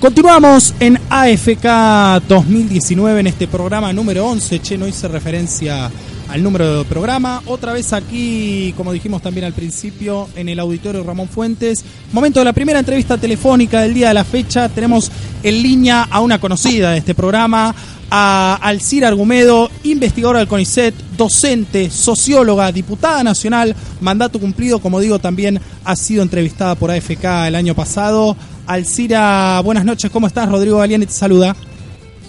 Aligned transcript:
Continuamos 0.00 0.74
en 0.78 0.96
AFK 1.10 2.22
2019 2.28 3.18
en 3.18 3.26
este 3.26 3.48
programa 3.48 3.92
número 3.92 4.28
11. 4.28 4.60
Che, 4.60 4.78
no 4.78 4.86
hice 4.86 5.08
referencia 5.08 5.90
al 6.28 6.40
número 6.40 6.78
de 6.78 6.84
programa. 6.84 7.42
Otra 7.46 7.72
vez 7.72 7.92
aquí, 7.92 8.72
como 8.76 8.92
dijimos 8.92 9.22
también 9.22 9.44
al 9.44 9.54
principio, 9.54 10.28
en 10.36 10.48
el 10.48 10.60
auditorio 10.60 11.02
Ramón 11.02 11.28
Fuentes. 11.28 11.84
Momento 12.12 12.38
de 12.38 12.44
la 12.44 12.52
primera 12.52 12.78
entrevista 12.78 13.18
telefónica 13.18 13.80
del 13.80 13.92
día 13.92 14.08
de 14.08 14.14
la 14.14 14.22
fecha. 14.22 14.68
Tenemos 14.68 15.10
en 15.42 15.62
línea 15.64 16.06
a 16.08 16.20
una 16.20 16.38
conocida 16.38 16.92
de 16.92 16.98
este 16.98 17.16
programa, 17.16 17.74
a 18.08 18.54
Alcira 18.62 19.08
Argumedo, 19.08 19.68
investigadora 19.82 20.38
del 20.38 20.48
CONICET, 20.48 20.94
docente, 21.16 21.90
socióloga, 21.90 22.70
diputada 22.70 23.24
nacional, 23.24 23.74
mandato 24.00 24.38
cumplido, 24.38 24.78
como 24.78 25.00
digo, 25.00 25.18
también 25.18 25.60
ha 25.84 25.96
sido 25.96 26.22
entrevistada 26.22 26.76
por 26.76 26.92
AFK 26.92 27.48
el 27.48 27.56
año 27.56 27.74
pasado. 27.74 28.36
Alcira, 28.68 29.62
buenas 29.64 29.86
noches, 29.86 30.10
¿cómo 30.10 30.26
estás? 30.26 30.46
Rodrigo 30.46 30.76
Galiani 30.76 31.06
te 31.06 31.12
saluda. 31.12 31.56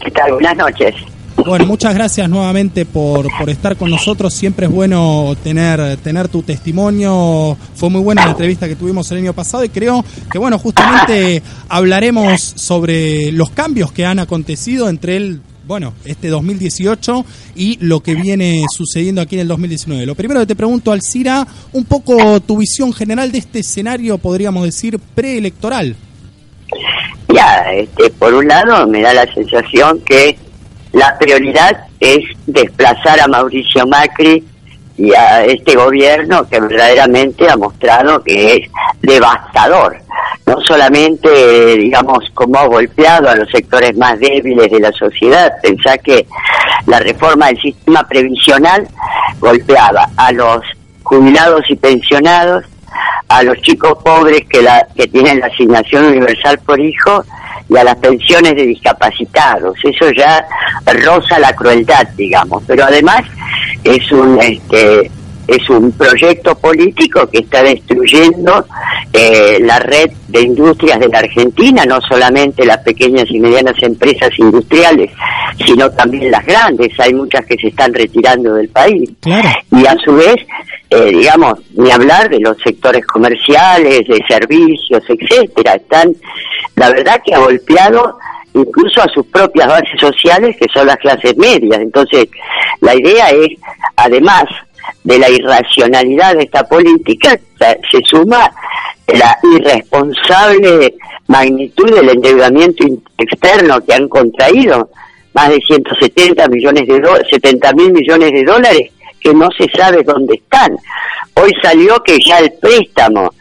¿Qué 0.02 0.10
tal? 0.10 0.32
Buenas 0.32 0.56
noches. 0.56 0.96
Bueno, 1.36 1.66
muchas 1.66 1.94
gracias 1.94 2.30
nuevamente 2.30 2.86
por, 2.86 3.28
por 3.38 3.50
estar 3.50 3.76
con 3.76 3.90
nosotros. 3.90 4.34
Siempre 4.34 4.68
es 4.68 4.72
bueno 4.72 5.36
tener, 5.44 5.98
tener 5.98 6.30
tu 6.30 6.42
testimonio. 6.42 7.58
Fue 7.76 7.90
muy 7.90 8.00
buena 8.00 8.24
la 8.24 8.32
entrevista 8.32 8.70
que 8.70 8.78
tuvimos 8.78 9.12
el 9.12 9.18
año 9.18 9.34
pasado 9.34 9.66
y 9.66 9.70
creo 9.70 10.06
que, 10.32 10.38
bueno, 10.38 10.58
justamente 10.58 11.44
hablaremos 11.68 12.42
sobre 12.42 13.34
los 13.34 13.50
cambios 13.50 13.92
que 13.92 14.06
han 14.06 14.20
acontecido 14.20 14.88
entre 14.88 15.18
el, 15.18 15.42
bueno, 15.68 15.94
este 16.06 16.30
2018 16.30 17.26
y 17.58 17.80
lo 17.82 18.02
que 18.02 18.16
viene 18.16 18.64
sucediendo 18.74 19.20
aquí 19.20 19.36
en 19.36 19.42
el 19.42 19.50
2019. 19.50 20.06
Lo 20.06 20.16
primero 20.16 20.40
que 20.40 20.46
te 20.46 20.56
pregunto, 20.56 20.94
Alcira, 20.94 21.46
un 21.74 21.84
poco 21.84 22.40
tu 22.40 22.60
visión 22.60 22.94
general 22.94 23.30
de 23.30 23.40
este 23.40 23.60
escenario, 23.60 24.18
podríamos 24.18 24.64
decir, 24.64 25.00
preelectoral. 25.00 25.98
Ya, 27.28 27.72
este, 27.72 28.10
por 28.12 28.34
un 28.34 28.48
lado 28.48 28.88
me 28.88 29.02
da 29.02 29.14
la 29.14 29.32
sensación 29.34 30.02
que 30.02 30.38
la 30.94 31.18
prioridad 31.18 31.86
es 32.00 32.20
desplazar 32.48 33.20
a 33.20 33.28
Mauricio 33.28 33.86
Macri 33.86 34.44
y 34.98 35.14
a 35.14 35.46
este 35.46 35.76
gobierno 35.76 36.48
que 36.50 36.60
verdaderamente 36.60 37.50
ha 37.50 37.56
mostrado 37.56 38.22
que 38.24 38.56
es 38.56 38.72
devastador. 39.02 39.98
No 40.46 40.60
solamente, 40.62 41.78
digamos, 41.78 42.30
como 42.34 42.58
ha 42.58 42.68
golpeado 42.68 43.30
a 43.30 43.36
los 43.36 43.50
sectores 43.50 43.96
más 43.96 44.20
débiles 44.20 44.70
de 44.70 44.80
la 44.80 44.92
sociedad, 44.92 45.54
pensá 45.62 45.98
que 46.00 46.26
la 46.88 47.00
reforma 47.00 47.48
del 47.48 47.62
sistema 47.62 48.04
previsional 48.08 48.88
golpeaba 49.40 50.10
a 50.18 50.32
los 50.32 50.64
jubilados 51.04 51.62
y 51.70 51.76
pensionados, 51.76 52.66
a 53.30 53.44
los 53.44 53.62
chicos 53.62 53.98
pobres 54.04 54.42
que, 54.50 54.62
la, 54.62 54.86
que 54.96 55.08
tienen 55.08 55.40
la 55.40 55.48
asignación 55.48 56.06
universal 56.06 56.60
por 56.66 56.80
hijo 56.80 57.24
y 57.70 57.78
a 57.78 57.84
las 57.84 57.96
pensiones 57.98 58.56
de 58.56 58.66
discapacitados. 58.66 59.78
Eso 59.84 60.12
ya 60.12 60.46
roza 60.86 61.40
la 61.40 61.54
crueldad, 61.54 62.08
digamos. 62.18 62.64
Pero 62.66 62.86
además 62.86 63.22
es 63.84 64.12
un 64.12 64.40
este, 64.42 65.12
es 65.50 65.70
un 65.70 65.92
proyecto 65.92 66.56
político 66.56 67.28
que 67.28 67.40
está 67.40 67.64
destruyendo 67.64 68.66
eh, 69.12 69.58
la 69.62 69.80
red 69.80 70.12
de 70.28 70.42
industrias 70.42 71.00
de 71.00 71.10
la 71.10 71.20
Argentina, 71.20 71.86
no 71.86 72.00
solamente 72.02 72.66
las 72.66 72.78
pequeñas 72.80 73.26
y 73.30 73.40
medianas 73.40 73.76
empresas 73.82 74.30
industriales, 74.38 75.12
sino 75.66 75.90
también 75.92 76.30
las 76.30 76.46
grandes. 76.46 76.90
Hay 77.00 77.14
muchas 77.14 77.46
que 77.46 77.58
se 77.58 77.70
están 77.70 77.94
retirando 77.94 78.54
del 78.54 78.70
país. 78.70 79.10
Y 79.26 79.86
a 79.86 79.96
su 80.04 80.14
vez, 80.14 80.36
eh, 80.90 81.12
digamos, 81.12 81.60
ni 81.76 81.90
hablar 81.90 82.30
de 82.30 82.40
los 82.40 82.56
sectores 82.64 83.06
comerciales, 83.08 84.08
de 84.08 84.24
servicios, 84.28 85.04
etcétera. 85.08 85.76
Están, 85.76 86.14
la 86.76 86.92
verdad 86.92 87.22
que 87.26 87.34
ha 87.34 87.40
golpeado 87.40 88.20
incluso 88.54 89.02
a 89.02 89.08
sus 89.08 89.26
propias 89.28 89.68
bases 89.68 90.00
sociales, 90.00 90.56
que 90.60 90.68
son 90.74 90.86
las 90.86 90.98
clases 90.98 91.36
medias. 91.38 91.80
Entonces, 91.80 92.28
la 92.82 92.96
idea 92.96 93.30
es, 93.30 93.50
además 93.96 94.46
de 95.10 95.18
la 95.18 95.30
irracionalidad 95.30 96.36
de 96.36 96.44
esta 96.44 96.64
política 96.68 97.38
se 97.60 98.00
suma 98.06 98.52
la 99.08 99.36
irresponsable 99.56 100.94
magnitud 101.26 101.92
del 101.92 102.10
endeudamiento 102.10 102.86
externo 103.18 103.84
que 103.84 103.96
han 103.96 104.08
contraído, 104.08 104.92
más 105.34 105.50
de 105.50 105.60
170 105.62 106.48
millones 106.50 106.88
de 106.88 107.02
70 107.28 107.74
mil 107.74 107.92
millones 107.92 108.32
de 108.32 108.44
dólares 108.44 108.92
que 109.20 109.34
no 109.34 109.50
se 109.58 109.68
sabe 109.76 110.04
dónde 110.04 110.36
están. 110.36 110.78
Hoy 111.34 111.52
salió 111.62 112.02
que 112.04 112.20
ya 112.20 112.38
el 112.38 112.54
préstamo 112.62 113.34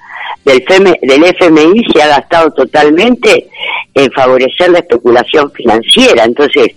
del, 0.47 0.65
del 1.03 1.25
FMI 1.25 1.85
se 1.93 2.03
ha 2.03 2.09
gastado 2.09 2.51
totalmente 2.53 3.47
en 3.93 4.11
favorecer 4.13 4.71
la 4.71 4.79
especulación 4.79 5.53
financiera. 5.53 6.25
Entonces, 6.25 6.75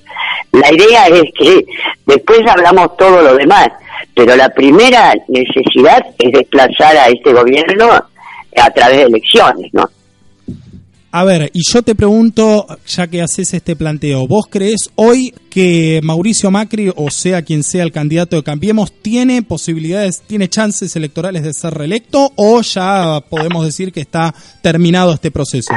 la 0.51 0.71
idea 0.73 1.07
es 1.07 1.23
que 1.37 1.65
después 2.05 2.41
hablamos 2.45 2.97
todo 2.97 3.21
lo 3.21 3.35
demás, 3.35 3.69
pero 4.15 4.35
la 4.35 4.49
primera 4.49 5.13
necesidad 5.27 6.05
es 6.17 6.31
desplazar 6.31 6.97
a 6.97 7.07
este 7.07 7.33
gobierno 7.33 7.89
a 7.91 8.69
través 8.71 8.97
de 8.97 9.03
elecciones, 9.03 9.71
¿no? 9.73 9.89
A 11.13 11.25
ver, 11.25 11.51
y 11.53 11.59
yo 11.69 11.81
te 11.81 11.93
pregunto, 11.93 12.65
ya 12.87 13.05
que 13.07 13.21
haces 13.21 13.53
este 13.53 13.75
planteo, 13.75 14.27
¿vos 14.27 14.45
crees 14.49 14.89
hoy 14.95 15.33
que 15.49 15.99
Mauricio 16.01 16.51
Macri, 16.51 16.89
o 16.95 17.11
sea 17.11 17.41
quien 17.41 17.63
sea 17.63 17.83
el 17.83 17.91
candidato 17.91 18.37
de 18.37 18.43
Cambiemos, 18.43 18.93
tiene 18.93 19.43
posibilidades, 19.43 20.21
tiene 20.25 20.47
chances 20.47 20.95
electorales 20.95 21.43
de 21.43 21.53
ser 21.53 21.73
reelecto 21.73 22.31
o 22.37 22.61
ya 22.61 23.19
podemos 23.29 23.65
decir 23.65 23.91
que 23.91 23.99
está 23.99 24.33
terminado 24.61 25.13
este 25.13 25.31
proceso? 25.31 25.73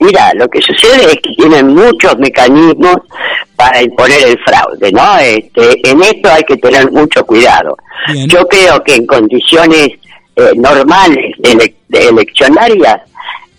Mira, 0.00 0.32
lo 0.34 0.48
que 0.48 0.60
sucede 0.60 1.06
es 1.06 1.16
que 1.16 1.34
tienen 1.36 1.74
muchos 1.74 2.16
mecanismos 2.18 2.96
para 3.56 3.82
imponer 3.82 4.28
el 4.28 4.38
fraude, 4.44 4.92
¿no? 4.92 5.18
Este, 5.18 5.90
en 5.90 6.02
esto 6.02 6.30
hay 6.30 6.42
que 6.44 6.56
tener 6.56 6.90
mucho 6.92 7.24
cuidado. 7.26 7.76
Yo 8.28 8.46
creo 8.46 8.82
que 8.84 8.94
en 8.94 9.06
condiciones 9.06 9.88
eh, 10.36 10.52
normales 10.54 11.34
de, 11.38 11.74
eleccionarias, 11.90 13.00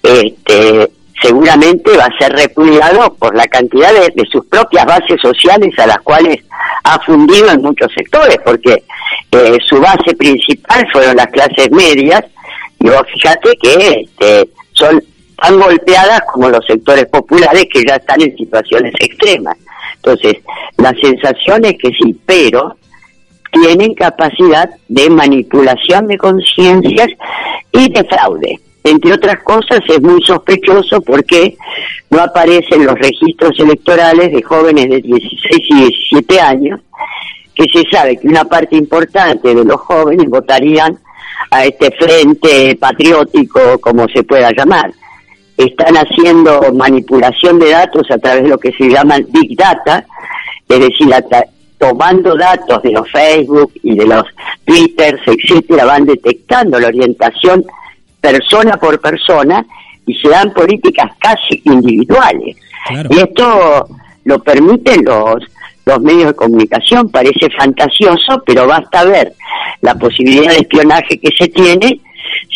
este, 0.01 0.89
seguramente 1.21 1.97
va 1.97 2.05
a 2.05 2.17
ser 2.17 2.31
repudiado 2.31 3.13
por 3.15 3.35
la 3.35 3.45
cantidad 3.47 3.91
de, 3.91 4.25
sus 4.31 4.45
propias 4.45 4.85
bases 4.85 5.19
sociales 5.21 5.77
a 5.77 5.87
las 5.87 5.99
cuales 5.99 6.41
ha 6.85 6.97
fundido 7.01 7.49
en 7.51 7.61
muchos 7.61 7.91
sectores, 7.93 8.37
porque 8.45 8.83
eh, 9.31 9.57
su 9.67 9.81
base 9.81 10.15
principal 10.17 10.87
fueron 10.93 11.17
las 11.17 11.27
clases 11.27 11.69
medias, 11.71 12.23
y 12.79 12.87
vos 12.87 13.03
fíjate 13.13 13.57
que 13.61 14.05
este, 14.05 14.49
son 14.71 15.03
tan 15.41 15.59
golpeadas 15.59 16.21
como 16.31 16.49
los 16.49 16.65
sectores 16.65 17.05
populares 17.05 17.65
que 17.71 17.83
ya 17.87 17.95
están 17.95 18.21
en 18.21 18.35
situaciones 18.35 18.93
extremas. 18.99 19.57
Entonces, 19.95 20.37
la 20.77 20.93
sensación 21.01 21.65
es 21.65 21.73
que 21.73 21.89
sí, 21.89 22.15
pero 22.25 22.75
tienen 23.51 23.93
capacidad 23.93 24.69
de 24.87 25.09
manipulación 25.09 26.07
de 26.07 26.17
conciencias 26.17 27.09
y 27.71 27.91
de 27.91 28.03
fraude. 28.03 28.59
Entre 28.83 29.11
otras 29.11 29.43
cosas, 29.43 29.81
es 29.87 30.01
muy 30.01 30.21
sospechoso 30.23 31.01
porque 31.01 31.57
no 32.09 32.21
aparecen 32.21 32.85
los 32.85 32.95
registros 32.95 33.59
electorales 33.59 34.31
de 34.31 34.41
jóvenes 34.41 34.89
de 34.89 35.01
16 35.01 35.61
y 35.69 35.75
17 35.75 36.39
años, 36.39 36.79
que 37.53 37.65
se 37.73 37.83
sabe 37.91 38.17
que 38.17 38.27
una 38.27 38.45
parte 38.45 38.77
importante 38.77 39.53
de 39.53 39.65
los 39.65 39.81
jóvenes 39.81 40.29
votarían 40.29 40.97
a 41.51 41.65
este 41.65 41.91
frente 41.91 42.77
patriótico, 42.77 43.79
como 43.81 44.07
se 44.07 44.23
pueda 44.23 44.51
llamar 44.51 44.93
están 45.65 45.95
haciendo 45.95 46.61
manipulación 46.73 47.59
de 47.59 47.71
datos 47.71 48.09
a 48.11 48.17
través 48.17 48.43
de 48.43 48.49
lo 48.49 48.57
que 48.57 48.71
se 48.71 48.89
llama 48.89 49.17
Big 49.29 49.57
Data, 49.57 50.05
es 50.67 50.79
decir, 50.79 51.13
tomando 51.77 52.35
datos 52.37 52.81
de 52.81 52.91
los 52.91 53.09
Facebook 53.11 53.73
y 53.83 53.95
de 53.95 54.05
los 54.05 54.23
Twitters, 54.65 55.21
etcétera, 55.25 55.85
van 55.85 56.05
detectando 56.05 56.79
la 56.79 56.87
orientación 56.87 57.65
persona 58.21 58.77
por 58.77 58.99
persona 59.01 59.65
y 60.05 60.13
se 60.15 60.29
dan 60.29 60.53
políticas 60.53 61.11
casi 61.19 61.61
individuales. 61.65 62.55
Y 63.09 63.19
esto 63.19 63.87
lo 64.23 64.39
permiten 64.39 65.03
los, 65.03 65.43
los 65.85 66.01
medios 66.01 66.27
de 66.27 66.35
comunicación, 66.35 67.09
parece 67.09 67.49
fantasioso, 67.57 68.41
pero 68.45 68.65
basta 68.65 69.03
ver 69.03 69.33
la 69.81 69.95
posibilidad 69.95 70.51
de 70.51 70.59
espionaje 70.59 71.19
que 71.19 71.31
se 71.37 71.47
tiene 71.49 71.99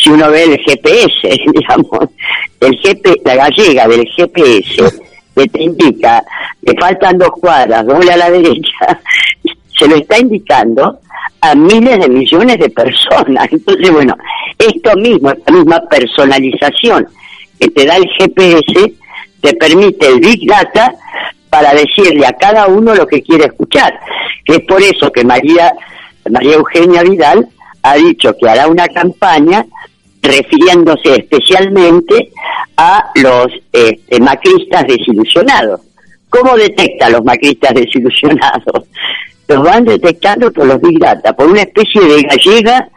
si 0.03 0.09
uno 0.09 0.29
ve 0.29 0.43
el 0.43 0.57
GPS, 0.57 1.29
digamos, 1.53 2.09
el 2.59 2.77
GP, 2.77 3.25
la 3.25 3.35
gallega 3.35 3.87
del 3.87 4.05
GPS, 4.05 5.01
que 5.35 5.47
te 5.47 5.63
indica 5.63 6.23
que 6.65 6.73
faltan 6.79 7.17
dos 7.17 7.31
cuadras, 7.39 7.85
doble 7.85 8.11
a 8.11 8.17
la 8.17 8.29
derecha, 8.29 9.01
se 9.77 9.87
lo 9.87 9.95
está 9.95 10.19
indicando 10.19 10.99
a 11.41 11.55
miles 11.55 11.99
de 11.99 12.09
millones 12.09 12.59
de 12.59 12.69
personas. 12.69 13.47
Entonces, 13.51 13.91
bueno, 13.91 14.15
esto 14.57 14.95
mismo, 14.97 15.31
esta 15.31 15.51
misma 15.51 15.81
personalización 15.89 17.07
que 17.59 17.67
te 17.69 17.85
da 17.85 17.97
el 17.97 18.07
GPS, 18.17 18.93
te 19.41 19.53
permite 19.55 20.07
el 20.07 20.19
Big 20.19 20.47
Data 20.47 20.93
para 21.49 21.73
decirle 21.73 22.25
a 22.25 22.33
cada 22.33 22.67
uno 22.67 22.95
lo 22.95 23.05
que 23.05 23.21
quiere 23.21 23.45
escuchar. 23.45 23.93
Es 24.45 24.59
por 24.61 24.81
eso 24.81 25.11
que 25.11 25.23
María, 25.25 25.73
María 26.29 26.55
Eugenia 26.55 27.03
Vidal 27.03 27.47
ha 27.83 27.95
dicho 27.95 28.35
que 28.37 28.49
hará 28.49 28.67
una 28.67 28.87
campaña 28.87 29.65
refiriéndose 30.23 31.15
especialmente 31.15 32.31
a 32.77 33.11
los 33.15 33.47
este, 33.71 34.19
macristas 34.19 34.87
desilusionados. 34.87 35.81
¿Cómo 36.29 36.55
detecta 36.55 37.07
a 37.07 37.09
los 37.11 37.23
macristas 37.23 37.73
desilusionados? 37.75 38.63
Los 39.45 39.61
van 39.61 39.83
detectando 39.83 40.49
por 40.53 40.65
los 40.65 40.79
Big 40.79 40.97
Data, 40.99 41.33
por 41.33 41.47
una 41.47 41.63
especie 41.63 41.99
de 41.99 42.21
gallega 42.21 42.87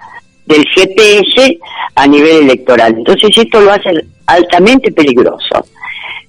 del 0.46 0.64
GPS 0.64 1.58
a 1.96 2.06
nivel 2.06 2.44
electoral. 2.44 2.94
Entonces 2.96 3.36
esto 3.36 3.60
lo 3.60 3.72
hace 3.72 3.90
altamente 4.26 4.92
peligroso. 4.92 5.66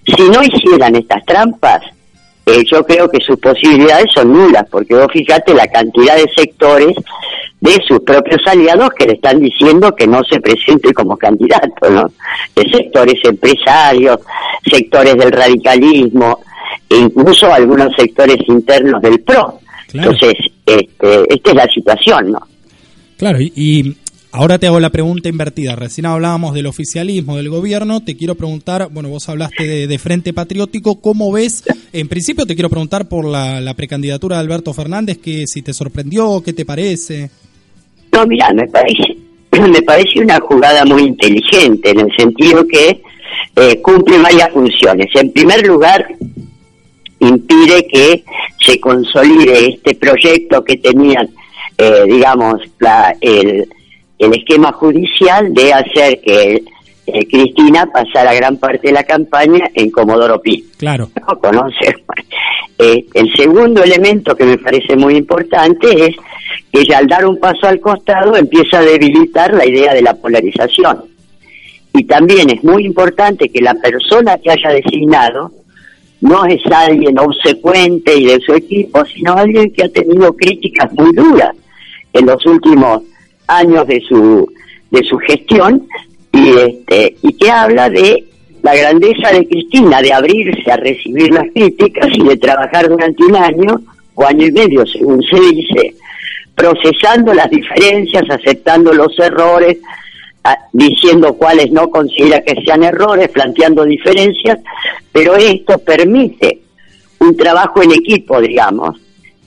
Si 0.03 0.23
no 0.23 0.41
hicieran 0.41 0.95
estas 0.95 1.23
trampas, 1.23 1.81
eh, 2.47 2.63
yo 2.71 2.81
creo 2.85 3.09
que 3.09 3.19
sus 3.19 3.37
posibilidades 3.39 4.05
son 4.15 4.31
nulas, 4.31 4.63
porque 4.71 4.95
vos 4.95 5.07
fíjate 5.11 5.53
la 5.53 5.67
cantidad 5.67 6.15
de 6.15 6.31
sectores 6.33 6.95
de 7.59 7.73
sus 7.85 7.99
propios 7.99 8.41
aliados 8.45 8.89
que 8.97 9.05
le 9.05 9.13
están 9.15 9.41
diciendo 9.41 9.93
que 9.93 10.07
no 10.07 10.23
se 10.23 10.39
presente 10.39 10.93
como 10.93 11.17
candidato, 11.17 11.89
¿no? 11.89 12.09
De 12.55 12.69
sectores 12.69 13.19
empresarios, 13.25 14.19
sectores 14.63 15.15
del 15.17 15.31
radicalismo, 15.33 16.39
e 16.89 16.95
incluso 16.95 17.51
algunos 17.51 17.93
sectores 17.97 18.37
internos 18.47 19.01
del 19.01 19.19
PRO. 19.19 19.59
Entonces, 19.93 20.35
este, 20.65 21.33
esta 21.33 21.49
es 21.49 21.55
la 21.55 21.67
situación, 21.67 22.31
¿no? 22.31 22.39
Claro, 23.17 23.39
y 23.41 23.97
Ahora 24.39 24.59
te 24.59 24.67
hago 24.67 24.79
la 24.79 24.91
pregunta 24.91 25.29
invertida. 25.29 25.75
Recién 25.75 26.05
hablábamos 26.05 26.53
del 26.53 26.67
oficialismo, 26.67 27.37
del 27.37 27.49
gobierno. 27.49 28.01
Te 28.01 28.15
quiero 28.15 28.35
preguntar, 28.35 28.87
bueno, 28.91 29.09
vos 29.09 29.27
hablaste 29.29 29.87
de, 29.87 29.97
Frente 29.97 30.31
Patriótico. 30.31 31.01
¿Cómo 31.01 31.31
ves? 31.31 31.63
En 31.91 32.07
principio 32.07 32.45
te 32.45 32.53
quiero 32.53 32.69
preguntar 32.69 33.09
por 33.09 33.25
la, 33.25 33.73
precandidatura 33.75 34.35
de 34.35 34.41
Alberto 34.41 34.75
Fernández, 34.75 35.17
que 35.17 35.45
si 35.47 35.63
te 35.63 35.73
sorprendió, 35.73 36.43
qué 36.45 36.53
te 36.53 36.65
parece. 36.65 37.31
No, 38.11 38.27
mira, 38.27 38.53
me 38.53 38.67
parece, 38.67 39.17
me 39.71 39.81
parece 39.81 40.19
una 40.19 40.39
jugada 40.39 40.85
muy 40.85 41.01
inteligente 41.01 41.89
en 41.89 42.01
el 42.01 42.15
sentido 42.15 42.67
que 42.67 43.01
eh, 43.55 43.81
cumple 43.81 44.19
varias 44.19 44.51
funciones. 44.51 45.07
En 45.15 45.31
primer 45.31 45.65
lugar, 45.65 46.15
impide 47.21 47.87
que 47.87 48.23
se 48.63 48.79
consolide 48.79 49.69
este 49.69 49.95
proyecto 49.95 50.63
que 50.63 50.77
tenían, 50.77 51.27
eh, 51.79 52.03
digamos, 52.07 52.61
la, 52.77 53.17
el 53.19 53.67
el 54.19 54.33
esquema 54.33 54.71
judicial 54.71 55.53
de 55.53 55.73
hacer 55.73 56.19
que 56.21 56.63
eh, 57.07 57.27
Cristina 57.27 57.85
pasara 57.85 58.33
gran 58.33 58.57
parte 58.57 58.87
de 58.87 58.93
la 58.93 59.03
campaña 59.03 59.69
en 59.73 59.89
Comodoro 59.91 60.41
Pi. 60.41 60.65
Claro. 60.77 61.09
¿No 61.27 61.39
conoce? 61.39 61.95
Eh, 62.79 63.07
el 63.15 63.33
segundo 63.33 63.81
elemento 63.81 64.35
que 64.35 64.45
me 64.45 64.59
parece 64.59 64.95
muy 64.95 65.15
importante 65.15 65.87
es 66.05 66.15
que 66.71 66.81
ella 66.81 66.99
al 66.99 67.07
dar 67.07 67.25
un 67.25 67.39
paso 67.39 67.65
al 67.65 67.79
costado 67.79 68.35
empieza 68.35 68.77
a 68.77 68.83
debilitar 68.83 69.51
la 69.51 69.65
idea 69.65 69.95
de 69.95 70.03
la 70.03 70.13
polarización. 70.13 71.05
Y 71.91 72.03
también 72.03 72.51
es 72.51 72.63
muy 72.63 72.85
importante 72.85 73.49
que 73.49 73.61
la 73.61 73.73
persona 73.73 74.37
que 74.37 74.51
haya 74.51 74.69
designado 74.69 75.51
no 76.21 76.45
es 76.45 76.61
alguien 76.67 77.17
obsecuente 77.17 78.15
y 78.15 78.25
de 78.25 78.39
su 78.41 78.53
equipo, 78.53 79.03
sino 79.05 79.33
alguien 79.33 79.71
que 79.71 79.85
ha 79.85 79.89
tenido 79.89 80.31
críticas 80.33 80.93
muy 80.93 81.11
duras 81.15 81.55
en 82.13 82.27
los 82.27 82.45
últimos 82.45 83.01
años 83.47 83.87
de 83.87 84.01
su, 84.01 84.51
de 84.91 85.03
su 85.03 85.17
gestión 85.17 85.87
y, 86.31 86.49
este, 86.49 87.17
y 87.21 87.33
que 87.33 87.49
habla 87.49 87.89
de 87.89 88.25
la 88.61 88.75
grandeza 88.75 89.31
de 89.31 89.47
Cristina 89.47 90.01
de 90.01 90.13
abrirse 90.13 90.71
a 90.71 90.77
recibir 90.77 91.31
las 91.33 91.45
críticas 91.53 92.09
y 92.13 92.23
de 92.23 92.37
trabajar 92.37 92.89
durante 92.89 93.23
un 93.23 93.35
año 93.35 93.81
o 94.15 94.25
año 94.25 94.47
y 94.47 94.51
medio, 94.51 94.85
según 94.85 95.21
se 95.23 95.39
dice, 95.39 95.95
procesando 96.55 97.33
las 97.33 97.49
diferencias, 97.49 98.23
aceptando 98.29 98.91
los 98.93 99.17
errores, 99.19 99.77
diciendo 100.71 101.33
cuáles 101.33 101.71
no 101.71 101.89
considera 101.89 102.41
que 102.41 102.61
sean 102.63 102.83
errores, 102.83 103.29
planteando 103.29 103.83
diferencias, 103.83 104.59
pero 105.11 105.35
esto 105.35 105.77
permite 105.79 106.61
un 107.19 107.35
trabajo 107.35 107.83
en 107.83 107.91
equipo, 107.91 108.39
digamos, 108.41 108.97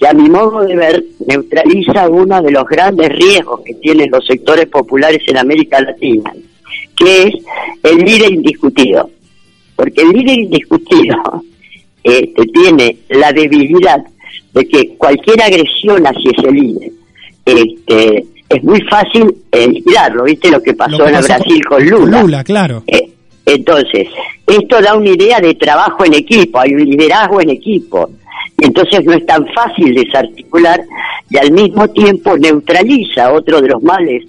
que 0.00 0.08
a 0.08 0.14
mi 0.14 0.30
modo 0.30 0.62
de 0.62 0.74
ver 0.74 1.04
neutraliza 1.26 2.08
uno 2.08 2.40
de 2.40 2.50
los 2.50 2.64
grandes 2.64 3.10
riesgos 3.10 3.60
que 3.62 3.74
tienen 3.74 4.10
los 4.10 4.26
sectores 4.26 4.66
populares 4.66 5.22
en 5.26 5.36
América 5.36 5.78
Latina, 5.82 6.32
que 6.96 7.24
es 7.24 7.34
el 7.82 7.98
líder 7.98 8.32
indiscutido. 8.32 9.10
Porque 9.76 10.00
el 10.00 10.08
líder 10.08 10.38
indiscutido 10.38 11.16
este, 12.02 12.42
tiene 12.46 12.96
la 13.10 13.30
debilidad 13.32 14.02
de 14.54 14.66
que 14.66 14.96
cualquier 14.96 15.42
agresión 15.42 16.02
hacia 16.06 16.30
ese 16.30 16.50
líder 16.50 16.90
este, 17.44 18.24
es 18.48 18.64
muy 18.64 18.80
fácil 18.82 19.34
liquidarlo, 19.52 20.24
¿viste 20.24 20.50
lo 20.50 20.62
que 20.62 20.74
pasó, 20.74 21.06
en 21.06 21.20
Brasil 21.20 21.64
con 21.66 21.84
Lula? 21.84 22.22
Lula, 22.22 22.44
claro. 22.44 22.84
Eh, 22.86 23.10
entonces, 23.44 24.08
esto 24.46 24.80
da 24.80 24.96
una 24.96 25.10
idea 25.10 25.40
de 25.40 25.54
trabajo 25.54 26.04
en 26.04 26.14
equipo, 26.14 26.58
hay 26.58 26.72
un 26.72 26.84
liderazgo 26.84 27.40
en 27.40 27.50
equipo 27.50 28.10
entonces 28.62 29.04
no 29.04 29.12
es 29.12 29.24
tan 29.26 29.46
fácil 29.52 29.94
desarticular 29.94 30.80
y 31.28 31.38
al 31.38 31.52
mismo 31.52 31.88
tiempo 31.88 32.36
neutraliza 32.36 33.32
otro 33.32 33.60
de 33.60 33.68
los 33.68 33.82
males 33.82 34.24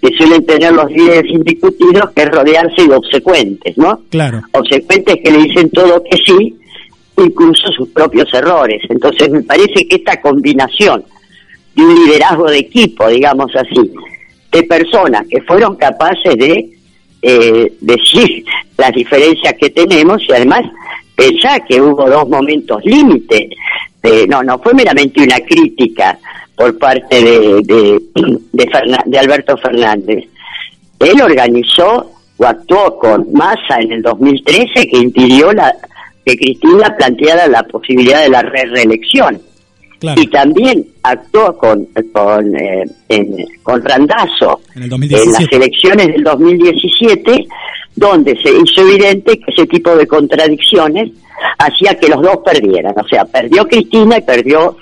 que 0.00 0.14
suelen 0.16 0.44
tener 0.44 0.72
los 0.72 0.90
líderes 0.90 1.30
indiscutidos, 1.30 2.10
que 2.10 2.22
es 2.22 2.28
rodearse 2.28 2.88
de 2.88 2.94
obsecuentes, 2.94 3.78
¿no? 3.78 4.00
Claro. 4.10 4.42
Obsecuentes 4.52 5.16
que 5.22 5.30
le 5.30 5.44
dicen 5.44 5.70
todo 5.70 6.02
que 6.02 6.18
sí, 6.26 6.56
incluso 7.18 7.70
sus 7.72 7.88
propios 7.90 8.32
errores. 8.34 8.82
Entonces 8.88 9.30
me 9.30 9.42
parece 9.42 9.86
que 9.88 9.96
esta 9.96 10.20
combinación 10.20 11.04
de 11.76 11.82
un 11.84 11.94
liderazgo 12.04 12.50
de 12.50 12.58
equipo, 12.58 13.08
digamos 13.08 13.54
así, 13.54 13.92
de 14.50 14.62
personas 14.64 15.26
que 15.28 15.40
fueron 15.42 15.76
capaces 15.76 16.36
de 16.36 16.70
eh, 17.22 17.72
decir 17.80 18.44
las 18.76 18.92
diferencias 18.92 19.54
que 19.58 19.70
tenemos 19.70 20.20
y 20.28 20.32
además 20.32 20.62
ya 21.42 21.60
que 21.60 21.80
hubo 21.80 22.08
dos 22.08 22.28
momentos 22.28 22.84
límite, 22.84 23.48
no, 24.28 24.42
no 24.42 24.58
fue 24.58 24.74
meramente 24.74 25.22
una 25.22 25.38
crítica 25.40 26.18
por 26.56 26.78
parte 26.78 27.22
de, 27.22 27.62
de, 27.62 28.02
de, 29.06 29.18
Alberto 29.18 29.56
Fernández. 29.56 30.24
Él 30.98 31.20
organizó 31.20 32.10
o 32.36 32.44
actuó 32.44 32.98
con 32.98 33.32
masa 33.32 33.80
en 33.80 33.92
el 33.92 34.02
2013 34.02 34.88
que 34.88 34.98
impidió 34.98 35.52
la 35.52 35.74
que 36.24 36.36
Cristina 36.36 36.94
planteara 36.96 37.48
la 37.48 37.64
posibilidad 37.64 38.22
de 38.22 38.28
la 38.28 38.42
re 38.42 38.64
reelección. 38.66 39.40
Y 40.16 40.26
también 40.28 40.84
actuó 41.02 41.56
con 41.56 41.86
con, 42.12 42.56
eh, 42.56 42.84
con 43.62 43.84
Randazo 43.84 44.60
en, 44.74 44.92
en 44.92 45.32
las 45.32 45.52
elecciones 45.52 46.08
del 46.08 46.24
2017 46.24 47.46
donde 47.94 48.40
se 48.42 48.50
hizo 48.50 48.80
evidente 48.82 49.38
que 49.38 49.50
ese 49.50 49.66
tipo 49.66 49.94
de 49.96 50.06
contradicciones 50.06 51.10
hacía 51.58 51.94
que 51.94 52.08
los 52.08 52.22
dos 52.22 52.38
perdieran. 52.44 52.94
O 52.96 53.06
sea, 53.06 53.24
perdió 53.24 53.66
Cristina 53.66 54.18
y 54.18 54.22
perdió 54.22 54.76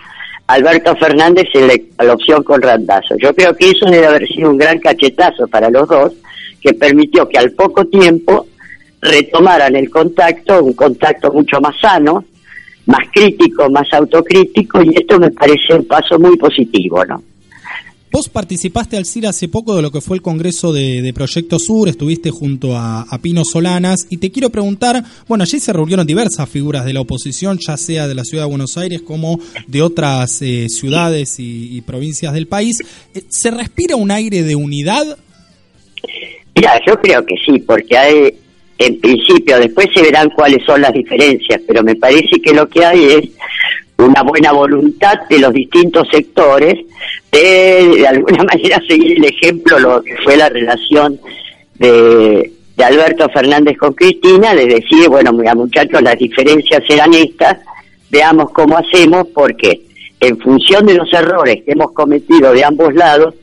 Alberto 0.46 0.96
Fernández 0.96 1.46
en 1.54 1.68
la, 1.98 2.12
opción 2.12 2.42
con 2.42 2.60
Randazo. 2.60 3.14
Yo 3.18 3.34
creo 3.34 3.54
que 3.54 3.70
eso 3.70 3.86
debe 3.86 4.06
haber 4.06 4.26
sido 4.26 4.50
un 4.50 4.58
gran 4.58 4.78
cachetazo 4.78 5.46
para 5.48 5.70
los 5.70 5.88
dos, 5.88 6.12
que 6.60 6.74
permitió 6.74 7.28
que 7.28 7.38
al 7.38 7.52
poco 7.52 7.84
tiempo 7.86 8.46
retomaran 9.00 9.76
el 9.76 9.88
contacto, 9.88 10.62
un 10.62 10.74
contacto 10.74 11.32
mucho 11.32 11.60
más 11.60 11.78
sano, 11.80 12.24
más 12.86 13.08
crítico, 13.12 13.70
más 13.70 13.92
autocrítico, 13.92 14.82
y 14.82 14.90
esto 14.94 15.18
me 15.18 15.30
parece 15.30 15.74
un 15.74 15.86
paso 15.86 16.18
muy 16.18 16.36
positivo, 16.36 17.04
¿no? 17.04 17.22
Vos 18.12 18.28
participaste, 18.28 18.96
al 18.96 19.06
CIR 19.06 19.28
hace 19.28 19.48
poco 19.48 19.76
de 19.76 19.82
lo 19.82 19.92
que 19.92 20.00
fue 20.00 20.16
el 20.16 20.22
Congreso 20.22 20.72
de, 20.72 21.12
Proyecto 21.14 21.60
Sur, 21.60 21.88
estuviste 21.88 22.30
junto 22.30 22.76
a, 22.76 23.06
Pino 23.22 23.44
Solanas 23.44 24.08
y 24.10 24.16
te 24.16 24.32
quiero 24.32 24.50
preguntar, 24.50 25.04
bueno, 25.28 25.44
allí 25.44 25.60
se 25.60 25.72
reunieron 25.72 26.06
diversas 26.06 26.48
figuras 26.48 26.84
de 26.84 26.92
la 26.92 27.02
oposición, 27.02 27.58
ya 27.64 27.76
sea 27.76 28.08
de 28.08 28.16
la 28.16 28.24
ciudad 28.24 28.44
de 28.44 28.50
Buenos 28.50 28.76
Aires 28.76 29.02
como 29.02 29.38
de 29.68 29.82
otras 29.82 30.42
eh, 30.42 30.66
ciudades 30.68 31.36
y, 31.38 31.80
provincias 31.82 32.32
del 32.32 32.48
país. 32.48 32.78
Eh, 33.14 33.22
¿Se 33.28 33.52
respira 33.52 33.94
un 33.94 34.10
aire 34.10 34.42
de 34.42 34.56
unidad? 34.56 35.16
Mira, 36.56 36.80
yo 36.84 37.00
creo 37.00 37.24
que 37.24 37.36
sí, 37.46 37.60
porque 37.60 37.96
hay, 37.96 38.34
en 38.78 39.00
principio, 39.00 39.58
después 39.58 39.86
se 39.94 40.02
verán 40.02 40.30
cuáles 40.30 40.64
son 40.66 40.80
las 40.80 40.92
diferencias, 40.92 41.60
pero 41.64 41.84
me 41.84 41.94
parece 41.94 42.40
que 42.42 42.52
lo 42.52 42.68
que 42.68 42.84
hay 42.84 43.04
es 43.04 43.30
una 44.00 44.22
buena 44.22 44.52
voluntad 44.52 45.14
de 45.28 45.38
los 45.38 45.52
distintos 45.52 46.08
sectores 46.10 46.74
de, 47.30 47.94
de 47.98 48.08
alguna 48.08 48.44
manera 48.52 48.80
seguir 48.88 49.18
el 49.18 49.24
ejemplo 49.24 49.78
lo 49.78 50.02
que 50.02 50.16
fue 50.18 50.36
la 50.36 50.48
relación 50.48 51.20
de, 51.78 52.52
de 52.76 52.84
Alberto 52.84 53.28
Fernández 53.28 53.76
con 53.76 53.92
Cristina, 53.92 54.54
de 54.54 54.66
decir, 54.66 55.08
bueno, 55.08 55.32
mira 55.32 55.54
muchachos, 55.54 56.00
las 56.02 56.18
diferencias 56.18 56.82
serán 56.86 57.12
estas, 57.14 57.58
veamos 58.10 58.50
cómo 58.52 58.78
hacemos, 58.78 59.26
porque 59.34 59.82
en 60.20 60.38
función 60.38 60.86
de 60.86 60.94
los 60.94 61.12
errores 61.12 61.62
que 61.64 61.72
hemos 61.72 61.92
cometido 61.92 62.52
de 62.52 62.64
ambos 62.64 62.94
lados, 62.94 63.34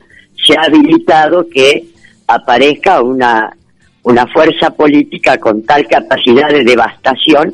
se 0.46 0.58
ha 0.58 0.64
habilitado 0.64 1.48
que 1.50 1.86
aparezca 2.28 3.02
una, 3.02 3.56
una 4.04 4.28
fuerza 4.28 4.72
política 4.72 5.38
con 5.38 5.64
tal 5.64 5.88
capacidad 5.88 6.50
de 6.50 6.64
devastación 6.64 7.54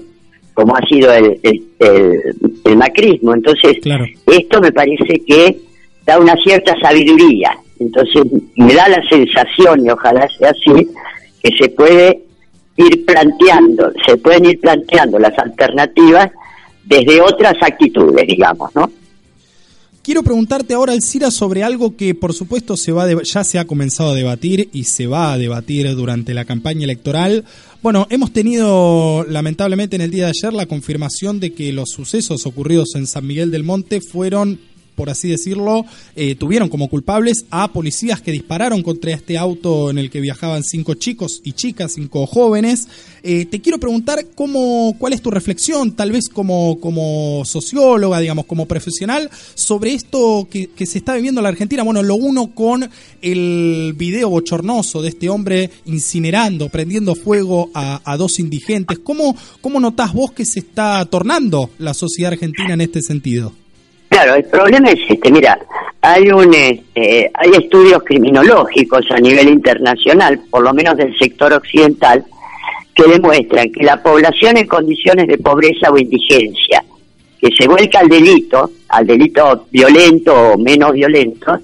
como 0.54 0.76
ha 0.76 0.82
sido 0.88 1.12
el, 1.14 1.40
el, 1.42 2.78
macrismo. 2.78 3.34
Entonces, 3.34 3.78
esto 4.28 4.62
me 4.62 4.72
parece 4.72 5.22
que 5.26 5.58
da 6.06 6.20
una 6.20 6.36
cierta 6.36 6.76
sabiduría, 6.82 7.58
Entonces 7.80 8.24
me 8.56 8.74
da 8.74 8.90
la 8.90 9.02
sensación, 9.10 9.86
y 9.86 9.90
ojalá 9.90 10.28
sea 10.38 10.50
así, 10.50 10.88
que 11.42 11.52
se 11.58 11.70
puede 11.70 12.22
ir 12.78 13.06
planteando, 13.06 13.92
se 14.06 14.18
pueden 14.18 14.46
ir 14.46 14.60
planteando 14.60 15.20
las 15.20 15.38
alternativas 15.38 16.30
desde 16.84 17.22
otras 17.22 17.56
actitudes, 17.62 18.28
digamos, 18.28 18.76
¿no? 18.76 18.90
Quiero 20.04 20.22
preguntarte 20.22 20.74
ahora, 20.74 20.94
Elcira, 20.94 21.32
sobre 21.32 21.64
algo 21.64 21.96
que 21.96 22.14
por 22.14 22.34
supuesto 22.34 22.76
se 22.76 22.92
va 22.92 23.08
ya 23.24 23.46
se 23.46 23.58
ha 23.58 23.64
comenzado 23.64 24.10
a 24.10 24.14
debatir 24.14 24.70
y 24.74 24.84
se 24.84 25.08
va 25.08 25.32
a 25.32 25.38
debatir 25.38 25.96
durante 25.96 26.34
la 26.34 26.44
campaña 26.44 26.84
electoral. 26.84 27.46
Bueno, 27.82 28.06
hemos 28.10 28.34
tenido 28.34 29.24
lamentablemente 29.30 29.96
en 29.96 30.02
el 30.02 30.12
día 30.12 30.26
de 30.26 30.34
ayer 30.38 30.52
la 30.52 30.66
confirmación 30.66 31.40
de 31.40 31.54
que 31.54 31.72
los 31.72 31.92
sucesos 31.92 32.46
ocurridos 32.46 32.96
en 32.96 33.08
San 33.08 33.26
Miguel 33.26 33.50
del 33.50 33.64
Monte 33.64 34.02
fueron 34.02 34.60
por 34.96 35.10
así 35.10 35.30
decirlo, 35.30 35.86
eh, 36.16 36.36
tuvieron 36.36 36.70
como 36.70 36.90
culpables 36.90 37.46
a 37.50 37.72
policías 37.72 38.22
que 38.22 38.32
dispararon 38.32 38.84
contra 38.84 39.12
este 39.12 39.38
auto 39.38 39.90
en 39.90 39.98
el 39.98 40.10
que 40.10 40.22
viajaban 40.22 40.64
cinco 40.64 40.94
chicos 40.94 41.42
y 41.44 41.54
chicas, 41.54 41.94
cinco 41.96 42.26
jóvenes. 42.26 42.88
Eh, 43.26 43.46
te 43.46 43.62
quiero 43.62 43.80
preguntar 43.80 44.26
cómo, 44.36 44.96
cuál 45.00 45.14
es 45.14 45.22
tu 45.22 45.32
reflexión, 45.32 45.94
tal 45.94 46.12
vez 46.12 46.28
como, 46.28 46.80
como 46.82 47.44
socióloga, 47.46 48.20
digamos, 48.20 48.46
como 48.46 48.66
profesional, 48.66 49.30
sobre 49.56 49.94
esto 49.94 50.48
que, 50.50 50.70
se 50.86 50.98
está 50.98 51.16
viviendo 51.16 51.40
en 51.40 51.44
la 51.44 51.50
Argentina. 51.50 51.84
Bueno, 51.84 52.04
lo 52.04 52.16
uno 52.16 52.54
con 52.54 52.90
el 53.22 53.94
video 53.98 54.30
bochornoso 54.30 55.02
de 55.02 55.10
este 55.10 55.30
hombre 55.30 55.70
incinerando, 55.86 56.68
prendiendo 56.68 57.16
fuego 57.16 57.72
a, 57.74 58.18
dos 58.18 58.40
indigentes. 58.40 59.00
¿Cómo, 59.00 59.36
¿Cómo 59.62 59.80
notás 59.80 60.14
vos 60.14 60.34
que 60.34 60.46
se 60.46 60.60
está 60.60 61.06
tornando 61.06 61.70
la 61.80 61.94
sociedad 61.94 62.34
argentina 62.34 62.74
en 62.74 62.82
este 62.82 63.02
sentido? 63.02 63.63
Claro, 64.14 64.36
el 64.36 64.44
problema 64.44 64.92
es 64.92 65.00
este, 65.10 65.32
mira, 65.32 65.58
hay 66.00 66.30
un 66.30 66.54
este, 66.54 67.32
hay 67.34 67.50
estudios 67.50 68.04
criminológicos 68.04 69.10
a 69.10 69.20
nivel 69.20 69.50
internacional, 69.50 70.40
por 70.52 70.62
lo 70.62 70.72
menos 70.72 70.96
del 70.98 71.18
sector 71.18 71.52
occidental, 71.52 72.24
que 72.94 73.06
demuestran 73.06 73.72
que 73.72 73.84
la 73.84 74.04
población 74.04 74.58
en 74.58 74.68
condiciones 74.68 75.28
de 75.28 75.40
pobreza 75.40 75.90
o 75.90 75.98
indigencia, 75.98 76.86
que 77.42 77.50
se 77.58 77.68
vuelca 77.68 78.02
al 78.02 78.08
delito, 78.08 78.70
al 78.90 79.08
delito 79.08 79.66
violento 79.72 80.52
o 80.52 80.58
menos 80.60 80.94
violento, 80.94 81.58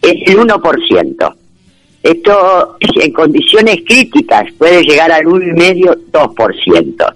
es 0.00 0.28
el 0.28 0.38
1%. 0.38 1.34
Esto 2.04 2.76
en 2.78 3.12
condiciones 3.12 3.78
críticas 3.84 4.44
puede 4.56 4.84
llegar 4.84 5.10
al 5.10 5.24
1,5, 5.24 6.12
2%. 6.12 7.14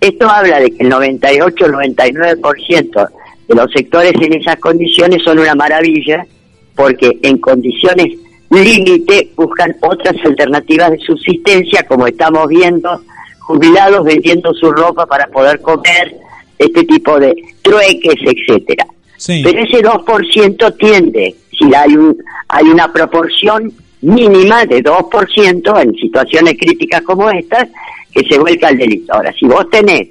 Esto 0.00 0.28
habla 0.28 0.58
de 0.58 0.72
que 0.72 0.82
el 0.82 0.88
98, 0.88 1.66
99% 1.66 3.08
los 3.54 3.70
sectores 3.72 4.12
en 4.20 4.34
esas 4.34 4.56
condiciones 4.56 5.22
son 5.22 5.38
una 5.38 5.54
maravilla 5.54 6.26
porque 6.74 7.18
en 7.22 7.38
condiciones 7.38 8.18
límite 8.50 9.30
buscan 9.34 9.74
otras 9.80 10.14
alternativas 10.24 10.90
de 10.90 10.98
subsistencia, 10.98 11.84
como 11.84 12.06
estamos 12.06 12.48
viendo, 12.48 13.00
jubilados 13.40 14.04
vendiendo 14.04 14.52
su 14.54 14.70
ropa 14.70 15.06
para 15.06 15.26
poder 15.28 15.60
comer, 15.60 16.16
este 16.58 16.84
tipo 16.84 17.18
de 17.18 17.34
trueques, 17.62 18.16
etcétera. 18.20 18.86
Pero 19.26 19.60
ese 19.60 19.82
2% 19.82 20.76
tiende, 20.76 21.34
si 21.58 21.74
hay, 21.74 21.96
un, 21.96 22.16
hay 22.48 22.64
una 22.64 22.92
proporción 22.92 23.72
mínima 24.00 24.66
de 24.66 24.82
2% 24.82 25.82
en 25.82 25.94
situaciones 25.94 26.56
críticas 26.58 27.02
como 27.02 27.30
estas, 27.30 27.68
que 28.12 28.24
se 28.28 28.38
vuelca 28.38 28.68
al 28.68 28.78
delito. 28.78 29.14
Ahora, 29.14 29.32
si 29.32 29.46
vos 29.46 29.68
tenés 29.70 30.08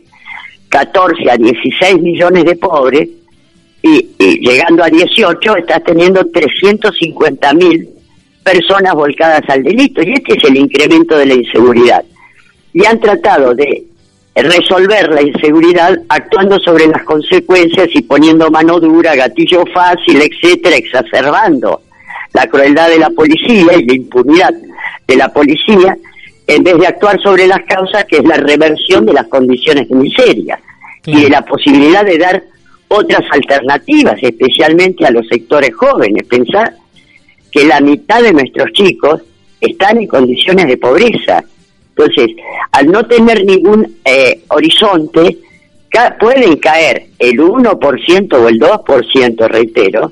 14 0.69 1.29
a 1.29 1.37
16 1.37 2.01
millones 2.01 2.45
de 2.45 2.55
pobres, 2.55 3.09
y, 3.81 4.07
llegando 4.39 4.83
a 4.83 4.89
18 4.89 5.57
estás 5.57 5.83
teniendo 5.83 6.25
350 6.25 7.53
mil 7.53 7.89
personas 8.43 8.93
volcadas 8.93 9.41
al 9.49 9.63
delito 9.63 10.01
y 10.01 10.13
este 10.13 10.37
es 10.37 10.43
el 10.43 10.57
incremento 10.57 11.17
de 11.17 11.25
la 11.25 11.33
inseguridad. 11.35 12.03
Y 12.73 12.85
han 12.85 12.99
tratado 12.99 13.53
de 13.53 13.83
resolver 14.35 15.09
la 15.09 15.21
inseguridad 15.21 15.99
actuando 16.07 16.59
sobre 16.59 16.87
las 16.87 17.03
consecuencias 17.03 17.89
y 17.93 18.01
poniendo 18.01 18.49
mano 18.49 18.79
dura, 18.79 19.15
gatillo 19.15 19.65
fácil, 19.73 20.21
etcétera, 20.21 20.77
exacerbando 20.77 21.81
la 22.33 22.47
crueldad 22.47 22.89
de 22.89 22.99
la 22.99 23.09
policía 23.09 23.73
y 23.77 23.85
la 23.85 23.93
impunidad 23.93 24.53
de 25.07 25.15
la 25.15 25.29
policía 25.29 25.97
en 26.47 26.63
vez 26.63 26.77
de 26.77 26.87
actuar 26.87 27.21
sobre 27.21 27.47
las 27.47 27.61
causas 27.63 28.05
que 28.05 28.17
es 28.17 28.23
la 28.23 28.37
reversión 28.37 29.05
de 29.05 29.13
las 29.13 29.27
condiciones 29.27 29.89
de 29.89 29.95
miseria 29.95 30.59
y 31.05 31.23
de 31.23 31.29
la 31.29 31.41
posibilidad 31.41 32.05
de 32.05 32.17
dar 32.17 32.43
otras 32.91 33.21
alternativas, 33.31 34.15
especialmente 34.21 35.05
a 35.05 35.11
los 35.11 35.25
sectores 35.27 35.73
jóvenes. 35.73 36.27
Pensar 36.27 36.73
que 37.51 37.65
la 37.65 37.79
mitad 37.79 38.21
de 38.21 38.33
nuestros 38.33 38.71
chicos 38.73 39.21
están 39.61 39.97
en 39.97 40.07
condiciones 40.07 40.67
de 40.67 40.77
pobreza. 40.77 41.43
Entonces, 41.95 42.35
al 42.71 42.87
no 42.87 43.05
tener 43.05 43.45
ningún 43.45 43.97
eh, 44.03 44.41
horizonte, 44.49 45.37
pueden 46.19 46.57
caer 46.57 47.07
el 47.19 47.37
1% 47.39 48.33
o 48.33 48.49
el 48.49 48.59
2%, 48.59 49.47
reitero, 49.47 50.11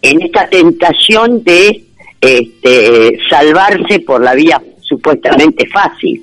en 0.00 0.22
esta 0.22 0.48
tentación 0.48 1.42
de 1.44 1.84
este, 2.20 3.18
salvarse 3.28 4.00
por 4.00 4.22
la 4.22 4.34
vía 4.34 4.62
supuestamente 4.80 5.66
fácil. 5.68 6.22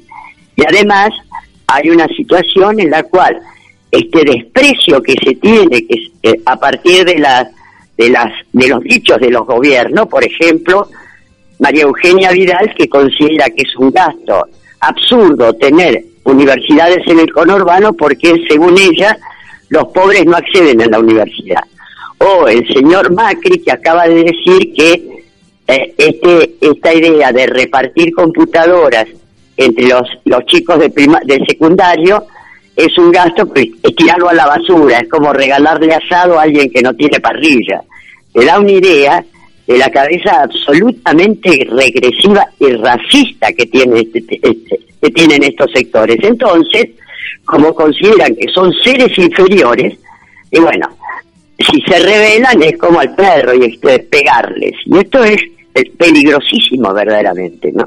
Y 0.55 0.63
además 0.65 1.09
hay 1.67 1.89
una 1.89 2.07
situación 2.07 2.79
en 2.79 2.89
la 2.89 3.03
cual 3.03 3.39
este 3.91 4.23
desprecio 4.23 5.01
que 5.01 5.15
se 5.23 5.35
tiene 5.35 5.85
que 5.87 5.97
eh, 6.23 6.41
a 6.45 6.57
partir 6.57 7.05
de 7.05 7.17
las 7.17 7.47
de 7.97 8.09
las 8.09 8.31
de 8.53 8.67
los 8.67 8.81
dichos 8.81 9.19
de 9.19 9.29
los 9.29 9.45
gobiernos, 9.45 10.07
por 10.07 10.23
ejemplo, 10.23 10.87
María 11.59 11.83
Eugenia 11.83 12.31
Vidal 12.31 12.73
que 12.77 12.87
considera 12.87 13.49
que 13.49 13.63
es 13.63 13.75
un 13.75 13.91
gasto 13.91 14.45
absurdo 14.79 15.53
tener 15.53 16.03
universidades 16.23 17.05
en 17.07 17.19
el 17.19 17.33
conurbano 17.33 17.93
porque 17.93 18.45
según 18.47 18.77
ella 18.77 19.17
los 19.69 19.85
pobres 19.89 20.25
no 20.25 20.37
acceden 20.37 20.81
a 20.81 20.87
la 20.87 20.99
universidad. 20.99 21.63
O 22.19 22.47
el 22.47 22.67
señor 22.67 23.11
Macri 23.13 23.59
que 23.59 23.71
acaba 23.71 24.07
de 24.07 24.23
decir 24.23 24.73
que 24.73 25.23
eh, 25.67 25.93
este 25.97 26.55
esta 26.61 26.93
idea 26.93 27.31
de 27.31 27.47
repartir 27.47 28.13
computadoras 28.13 29.07
entre 29.57 29.87
los 29.87 30.07
los 30.25 30.45
chicos 30.45 30.79
de 30.79 30.89
prima, 30.89 31.19
de 31.25 31.43
secundario 31.47 32.25
es 32.79 32.97
un 32.97 33.11
gasto 33.11 33.51
que 33.51 33.71
es 33.83 33.95
tirarlo 33.95 34.29
a 34.29 34.33
la 34.33 34.47
basura, 34.47 34.99
es 34.99 35.09
como 35.09 35.33
regalarle 35.33 35.93
asado 35.93 36.39
a 36.39 36.43
alguien 36.43 36.71
que 36.71 36.81
no 36.81 36.93
tiene 36.93 37.19
parrilla. 37.19 37.81
Te 38.33 38.45
da 38.45 38.59
una 38.59 38.71
idea 38.71 39.25
de 39.67 39.77
la 39.77 39.89
cabeza 39.89 40.43
absolutamente 40.43 41.67
regresiva 41.69 42.47
y 42.57 42.71
racista 42.73 43.51
que, 43.51 43.65
tiene 43.65 43.99
este, 43.99 44.23
este, 44.41 44.79
que 45.01 45.09
tienen 45.11 45.43
estos 45.43 45.69
sectores. 45.73 46.17
Entonces, 46.23 46.87
como 47.43 47.75
consideran 47.75 48.33
que 48.35 48.47
son 48.53 48.73
seres 48.81 49.15
inferiores, 49.17 49.97
y 50.49 50.59
bueno, 50.59 50.87
si 51.59 51.81
se 51.81 51.99
rebelan 51.99 52.63
es 52.63 52.77
como 52.77 52.99
al 53.01 53.13
perro 53.13 53.53
y 53.53 53.73
esto 53.73 53.89
es 53.89 54.05
pegarles. 54.05 54.73
Y 54.85 54.97
esto 54.97 55.23
es 55.23 55.41
peligrosísimo 55.97 56.93
verdaderamente, 56.93 57.71
¿no? 57.73 57.83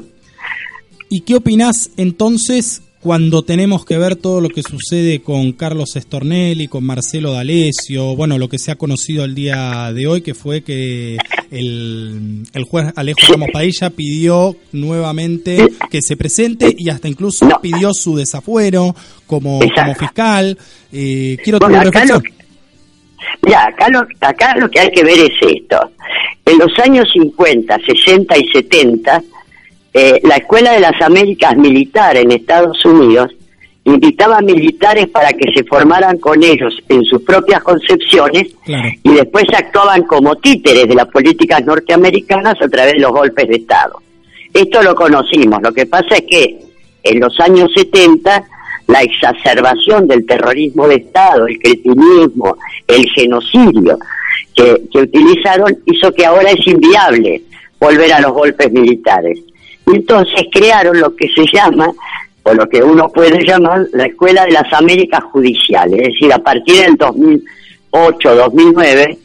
¿Y 1.09 1.21
qué 1.21 1.35
opinas 1.35 1.91
entonces 1.97 2.83
cuando 3.03 3.43
tenemos 3.43 3.85
que 3.85 3.97
ver 3.97 4.15
todo 4.15 4.39
lo 4.39 4.47
que 4.47 4.63
sucede 4.63 5.21
con 5.21 5.51
Carlos 5.51 5.97
Estornelli, 5.97 6.69
con 6.69 6.85
Marcelo 6.85 7.33
D'Alessio, 7.33 8.15
bueno, 8.15 8.37
lo 8.37 8.47
que 8.47 8.57
se 8.57 8.71
ha 8.71 8.75
conocido 8.75 9.25
el 9.25 9.35
día 9.35 9.91
de 9.91 10.07
hoy, 10.07 10.21
que 10.21 10.33
fue 10.33 10.63
que 10.63 11.17
el, 11.51 12.43
el 12.53 12.63
juez 12.63 12.93
Alejo 12.95 13.19
Ramos 13.29 13.49
Padilla 13.51 13.89
pidió 13.89 14.55
nuevamente 14.71 15.67
que 15.91 16.01
se 16.01 16.15
presente 16.15 16.73
y 16.77 16.89
hasta 16.89 17.09
incluso 17.09 17.45
pidió 17.61 17.93
su 17.93 18.15
desafuero 18.15 18.95
como, 19.27 19.59
como 19.59 19.95
fiscal. 19.95 20.57
Eh, 20.93 21.37
quiero 21.43 21.59
bueno, 21.59 21.81
acá 21.81 22.05
lo, 22.05 22.21
ya, 23.45 23.67
acá 23.67 23.89
lo, 23.89 24.07
acá 24.21 24.55
lo 24.57 24.69
que 24.69 24.79
hay 24.79 24.91
que 24.91 25.03
ver 25.03 25.19
es 25.19 25.33
esto. 25.41 25.91
En 26.45 26.57
los 26.57 26.71
años 26.79 27.09
50, 27.11 27.79
60 27.85 28.37
y 28.37 28.47
70, 28.47 29.23
eh, 29.93 30.19
la 30.23 30.37
Escuela 30.37 30.73
de 30.73 30.79
las 30.79 30.99
Américas 31.01 31.55
Militar 31.55 32.17
en 32.17 32.31
Estados 32.31 32.83
Unidos 32.83 33.31
invitaba 33.85 34.37
a 34.37 34.41
militares 34.41 35.07
para 35.09 35.33
que 35.33 35.51
se 35.53 35.63
formaran 35.65 36.17
con 36.17 36.41
ellos 36.41 36.73
en 36.87 37.03
sus 37.03 37.21
propias 37.21 37.61
concepciones 37.63 38.47
y 38.65 39.13
después 39.13 39.45
actuaban 39.55 40.03
como 40.03 40.35
títeres 40.37 40.87
de 40.87 40.95
las 40.95 41.07
políticas 41.07 41.63
norteamericanas 41.65 42.61
a 42.61 42.67
través 42.69 42.93
de 42.93 43.01
los 43.01 43.11
golpes 43.11 43.47
de 43.47 43.55
Estado. 43.55 44.01
Esto 44.53 44.81
lo 44.81 44.95
conocimos, 44.95 45.61
lo 45.61 45.73
que 45.73 45.85
pasa 45.85 46.15
es 46.15 46.23
que 46.29 46.59
en 47.03 47.19
los 47.19 47.37
años 47.39 47.71
70 47.75 48.43
la 48.87 49.01
exacerbación 49.01 50.07
del 50.07 50.25
terrorismo 50.25 50.87
de 50.87 50.95
Estado, 50.95 51.47
el 51.47 51.59
cretinismo, 51.59 52.57
el 52.87 53.09
genocidio 53.09 53.97
que, 54.55 54.81
que 54.91 54.99
utilizaron 54.99 55.77
hizo 55.85 56.11
que 56.13 56.25
ahora 56.25 56.51
es 56.51 56.65
inviable 56.67 57.41
volver 57.79 58.13
a 58.13 58.21
los 58.21 58.31
golpes 58.31 58.71
militares. 58.71 59.39
Entonces 59.87 60.47
crearon 60.51 60.99
lo 60.99 61.15
que 61.15 61.27
se 61.29 61.45
llama, 61.53 61.91
o 62.43 62.53
lo 62.53 62.67
que 62.67 62.83
uno 62.83 63.09
puede 63.09 63.45
llamar, 63.45 63.85
la 63.93 64.05
Escuela 64.05 64.45
de 64.45 64.51
las 64.51 64.71
Américas 64.73 65.23
Judiciales. 65.25 65.99
Es 65.99 66.07
decir, 66.13 66.33
a 66.33 66.39
partir 66.39 66.83
del 66.83 66.95
2008, 66.95 68.35
2009, 68.35 69.17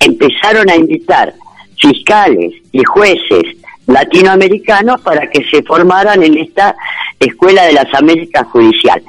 empezaron 0.00 0.68
a 0.68 0.76
invitar 0.76 1.34
fiscales 1.78 2.52
y 2.72 2.82
jueces 2.84 3.56
latinoamericanos 3.86 5.00
para 5.02 5.28
que 5.28 5.44
se 5.44 5.62
formaran 5.62 6.22
en 6.22 6.38
esta 6.38 6.74
Escuela 7.20 7.64
de 7.66 7.74
las 7.74 7.92
Américas 7.94 8.46
Judicial. 8.48 9.02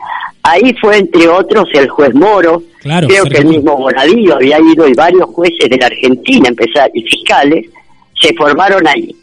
Ahí 0.43 0.75
fue, 0.79 0.97
entre 0.97 1.27
otros, 1.27 1.67
el 1.73 1.89
juez 1.89 2.13
Moro, 2.13 2.61
creo 2.81 3.23
que 3.25 3.37
el 3.39 3.45
mismo 3.45 3.77
Bonadillo 3.77 4.35
había 4.35 4.59
ido 4.59 4.87
y 4.87 4.93
varios 4.93 5.25
jueces 5.31 5.69
de 5.69 5.77
la 5.77 5.87
Argentina 5.87 6.49
empezar, 6.49 6.91
y 6.93 7.01
fiscales 7.01 7.65
se 8.21 8.33
formaron 8.35 8.87
ahí. 8.87 9.15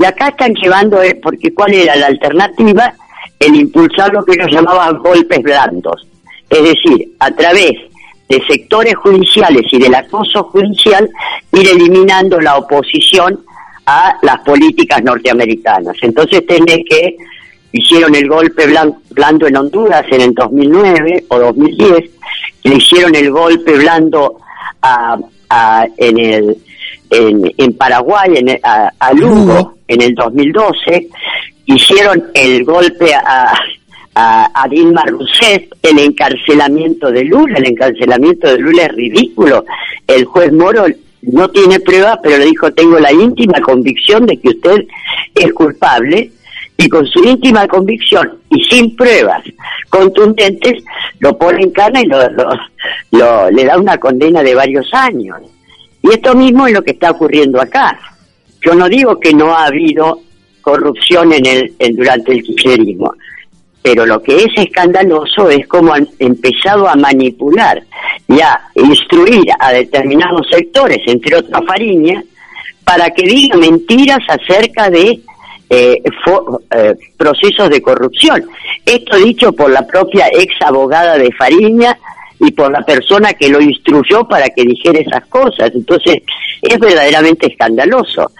Y 0.00 0.04
acá 0.04 0.28
están 0.28 0.54
llevando, 0.54 1.02
eh, 1.02 1.20
porque 1.22 1.52
¿cuál 1.52 1.74
era 1.74 1.94
la 1.94 2.06
alternativa? 2.06 2.94
El 3.38 3.54
impulsar 3.54 4.12
lo 4.12 4.24
que 4.24 4.32
ellos 4.32 4.50
llamaban 4.50 4.98
golpes 4.98 5.42
blandos. 5.42 6.06
Es 6.48 6.62
decir, 6.62 7.12
a 7.18 7.30
través 7.30 7.72
de 8.28 8.42
sectores 8.48 8.94
judiciales 8.94 9.62
y 9.70 9.78
del 9.78 9.94
acoso 9.94 10.44
judicial, 10.44 11.08
ir 11.52 11.68
eliminando 11.68 12.40
la 12.40 12.56
oposición 12.56 13.40
a 13.86 14.16
las 14.22 14.40
políticas 14.40 15.02
norteamericanas. 15.02 15.96
Entonces 16.00 16.46
tiene 16.46 16.84
que 16.84 17.16
hicieron 17.72 18.14
el 18.14 18.28
golpe 18.28 18.66
blando 19.10 19.46
en 19.46 19.56
Honduras 19.56 20.04
en 20.10 20.20
el 20.22 20.34
2009 20.34 21.24
o 21.28 21.38
2010, 21.38 22.10
le 22.64 22.74
hicieron 22.74 23.14
el 23.14 23.30
golpe 23.30 23.76
blando 23.76 24.38
a, 24.82 25.18
en 25.96 26.18
el 26.18 26.56
en, 27.10 27.72
Paraguay 27.74 28.34
en 28.36 28.58
a, 28.62 29.12
Lugo 29.12 29.74
en 29.88 30.02
el 30.02 30.14
2012, 30.14 31.08
hicieron 31.66 32.30
el 32.34 32.64
golpe 32.64 33.12
a, 33.14 33.52
a, 34.14 34.68
Dilma 34.68 35.04
Rousseff, 35.06 35.64
el 35.82 35.98
encarcelamiento 35.98 37.10
de 37.10 37.24
Lula, 37.24 37.58
el 37.58 37.66
encarcelamiento 37.66 38.48
de 38.48 38.58
Lula 38.58 38.84
es 38.84 38.92
ridículo. 38.92 39.64
El 40.06 40.24
juez 40.24 40.52
Moro 40.52 40.86
no 41.22 41.48
tiene 41.50 41.80
prueba, 41.80 42.18
pero 42.22 42.38
le 42.38 42.46
dijo, 42.46 42.72
tengo 42.72 42.98
la 42.98 43.12
íntima 43.12 43.60
convicción 43.60 44.26
de 44.26 44.38
que 44.38 44.48
usted 44.48 44.86
es 45.34 45.52
culpable 45.52 46.30
y 46.76 46.88
con 46.88 47.06
su 47.06 47.22
íntima 47.22 47.68
convicción 47.68 48.38
y 48.48 48.64
sin 48.64 48.96
pruebas 48.96 49.42
contundentes 49.90 50.82
lo 51.18 51.36
pone 51.36 51.62
en 51.62 51.70
cana 51.72 52.00
y 52.00 52.06
lo, 52.06 52.18
lo, 53.10 53.50
le 53.50 53.64
da 53.64 53.76
una 53.76 53.98
condena 53.98 54.42
de 54.42 54.54
varios 54.54 54.88
años. 54.94 55.36
Y 56.02 56.10
esto 56.10 56.34
mismo 56.34 56.66
es 56.66 56.72
lo 56.72 56.82
que 56.82 56.92
está 56.92 57.10
ocurriendo 57.10 57.60
acá. 57.60 57.98
Yo 58.64 58.74
no 58.74 58.88
digo 58.88 59.18
que 59.18 59.32
no 59.32 59.54
ha 59.54 59.66
habido 59.66 60.20
corrupción 60.60 61.32
en 61.32 61.46
el 61.46 61.96
durante 61.96 62.32
el 62.32 62.42
kirchnerismo, 62.42 63.14
pero 63.82 64.04
lo 64.04 64.22
que 64.22 64.36
es 64.36 64.48
escandaloso 64.56 65.48
es 65.48 65.66
cómo 65.66 65.94
han 65.94 66.06
empezado 66.18 66.86
a 66.86 66.96
manipular 66.96 67.82
y 68.28 68.40
a 68.40 68.60
instruir 68.74 69.44
a 69.58 69.72
determinados 69.72 70.46
sectores, 70.50 70.98
entre 71.06 71.36
otros 71.36 71.66
Fariña, 71.66 72.22
para 72.84 73.10
que 73.10 73.22
digan 73.22 73.60
mentiras 73.60 74.20
acerca 74.28 74.90
de 74.90 75.20
eh, 75.70 76.02
eh, 76.02 76.94
procesos 77.16 77.70
de 77.70 77.80
corrupción. 77.80 78.44
Esto 78.84 79.16
dicho 79.16 79.52
por 79.52 79.70
la 79.70 79.86
propia 79.86 80.26
ex 80.32 80.52
abogada 80.60 81.16
de 81.16 81.30
Fariña 81.32 81.96
y 82.40 82.50
por 82.52 82.72
la 82.72 82.82
persona 82.82 83.34
que 83.34 83.48
lo 83.48 83.60
instruyó 83.60 84.26
para 84.26 84.48
que 84.48 84.62
dijera 84.62 84.98
esas 84.98 85.26
cosas. 85.26 85.70
Entonces, 85.74 86.22
es 86.62 86.78
verdaderamente 86.78 87.46
escandaloso. 87.46 88.32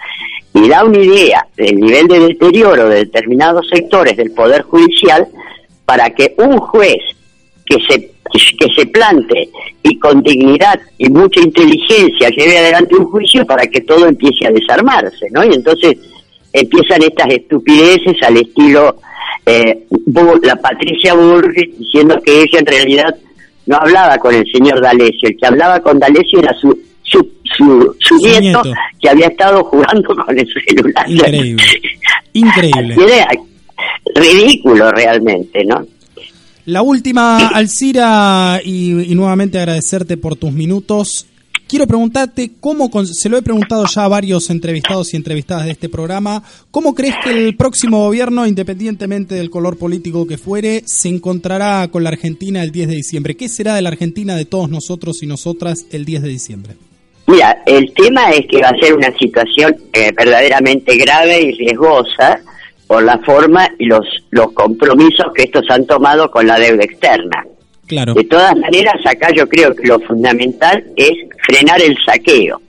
Y 0.54 0.68
da 0.68 0.84
una 0.84 0.98
idea 0.98 1.46
del 1.56 1.76
nivel 1.76 2.08
de 2.08 2.20
deterioro 2.20 2.88
de 2.88 3.04
determinados 3.04 3.68
sectores 3.68 4.16
del 4.16 4.32
Poder 4.32 4.62
Judicial 4.62 5.28
para 5.84 6.10
que 6.10 6.34
un 6.38 6.58
juez 6.58 6.98
que 7.64 7.76
se 7.88 8.10
que 8.32 8.68
se 8.76 8.86
plante 8.86 9.48
y 9.82 9.98
con 9.98 10.22
dignidad 10.22 10.80
y 10.98 11.08
mucha 11.10 11.40
inteligencia 11.40 12.28
lleve 12.30 12.58
adelante 12.58 12.94
un 12.94 13.06
juicio 13.06 13.44
para 13.44 13.66
que 13.66 13.80
todo 13.80 14.06
empiece 14.06 14.46
a 14.46 14.52
desarmarse, 14.52 15.26
¿no? 15.32 15.44
Y 15.44 15.52
entonces 15.52 15.96
empiezan 16.52 17.02
estas 17.02 17.28
estupideces 17.32 18.16
al 18.22 18.36
estilo 18.36 18.96
eh, 19.46 19.86
la 20.42 20.56
Patricia 20.56 21.14
Burri 21.14 21.74
diciendo 21.78 22.20
que 22.22 22.42
ella 22.42 22.58
en 22.58 22.66
realidad 22.66 23.16
no 23.70 23.76
hablaba 23.76 24.18
con 24.18 24.34
el 24.34 24.44
señor 24.50 24.82
D'Alessio, 24.82 25.28
el 25.28 25.36
que 25.36 25.46
hablaba 25.46 25.78
con 25.80 25.96
D'Alessio 26.00 26.40
era 26.40 26.52
su 26.54 26.76
su, 27.04 27.96
su, 27.98 28.16
nieto, 28.18 28.62
que 29.00 29.08
había 29.08 29.26
estado 29.26 29.64
jugando 29.64 30.14
con 30.14 30.38
el 30.38 30.46
celular. 30.66 31.10
Increíble. 31.10 31.62
Increíble. 32.32 32.96
ridículo 34.14 34.92
realmente, 34.92 35.64
¿no? 35.64 35.84
La 36.66 36.82
última, 36.82 37.48
Alcira, 37.48 38.60
y, 38.64 39.10
y 39.10 39.14
nuevamente 39.14 39.58
agradecerte 39.58 40.16
por 40.16 40.36
tus 40.36 40.52
minutos. 40.52 41.26
Quiero 41.70 41.86
preguntarte 41.86 42.50
cómo, 42.58 42.90
se 43.04 43.28
lo 43.28 43.38
he 43.38 43.42
preguntado 43.42 43.86
ya 43.86 44.04
a 44.04 44.08
varios 44.08 44.50
entrevistados 44.50 45.14
y 45.14 45.16
entrevistadas 45.16 45.66
de 45.66 45.70
este 45.70 45.88
programa, 45.88 46.42
¿cómo 46.72 46.96
crees 46.96 47.14
que 47.22 47.30
el 47.30 47.56
próximo 47.56 48.00
gobierno, 48.00 48.44
independientemente 48.44 49.36
del 49.36 49.50
color 49.50 49.78
político 49.78 50.26
que 50.26 50.36
fuere, 50.36 50.82
se 50.84 51.08
encontrará 51.08 51.86
con 51.86 52.02
la 52.02 52.10
Argentina 52.10 52.64
el 52.64 52.72
10 52.72 52.88
de 52.88 52.94
diciembre? 52.96 53.36
¿Qué 53.36 53.48
será 53.48 53.76
de 53.76 53.82
la 53.82 53.90
Argentina 53.90 54.34
de 54.34 54.46
todos 54.46 54.68
nosotros 54.68 55.22
y 55.22 55.28
nosotras 55.28 55.86
el 55.92 56.04
10 56.04 56.22
de 56.22 56.28
diciembre? 56.28 56.72
Mira, 57.28 57.62
el 57.64 57.94
tema 57.94 58.32
es 58.32 58.48
que 58.48 58.60
va 58.60 58.70
a 58.70 58.80
ser 58.80 58.92
una 58.92 59.16
situación 59.16 59.76
eh, 59.92 60.10
verdaderamente 60.10 60.96
grave 60.96 61.40
y 61.40 61.52
riesgosa 61.52 62.40
por 62.88 63.04
la 63.04 63.16
forma 63.18 63.68
y 63.78 63.84
los, 63.84 64.04
los 64.30 64.50
compromisos 64.54 65.26
que 65.36 65.44
estos 65.44 65.70
han 65.70 65.86
tomado 65.86 66.32
con 66.32 66.48
la 66.48 66.58
deuda 66.58 66.82
externa. 66.82 67.46
De 67.90 68.24
todas 68.24 68.56
maneras, 68.56 68.94
acá 69.04 69.30
yo 69.34 69.48
creo 69.48 69.74
que 69.74 69.86
lo 69.86 69.98
fundamental 70.00 70.84
es 70.96 71.12
frenar 71.44 71.80
el 71.82 71.96
saqueo, 72.04 72.60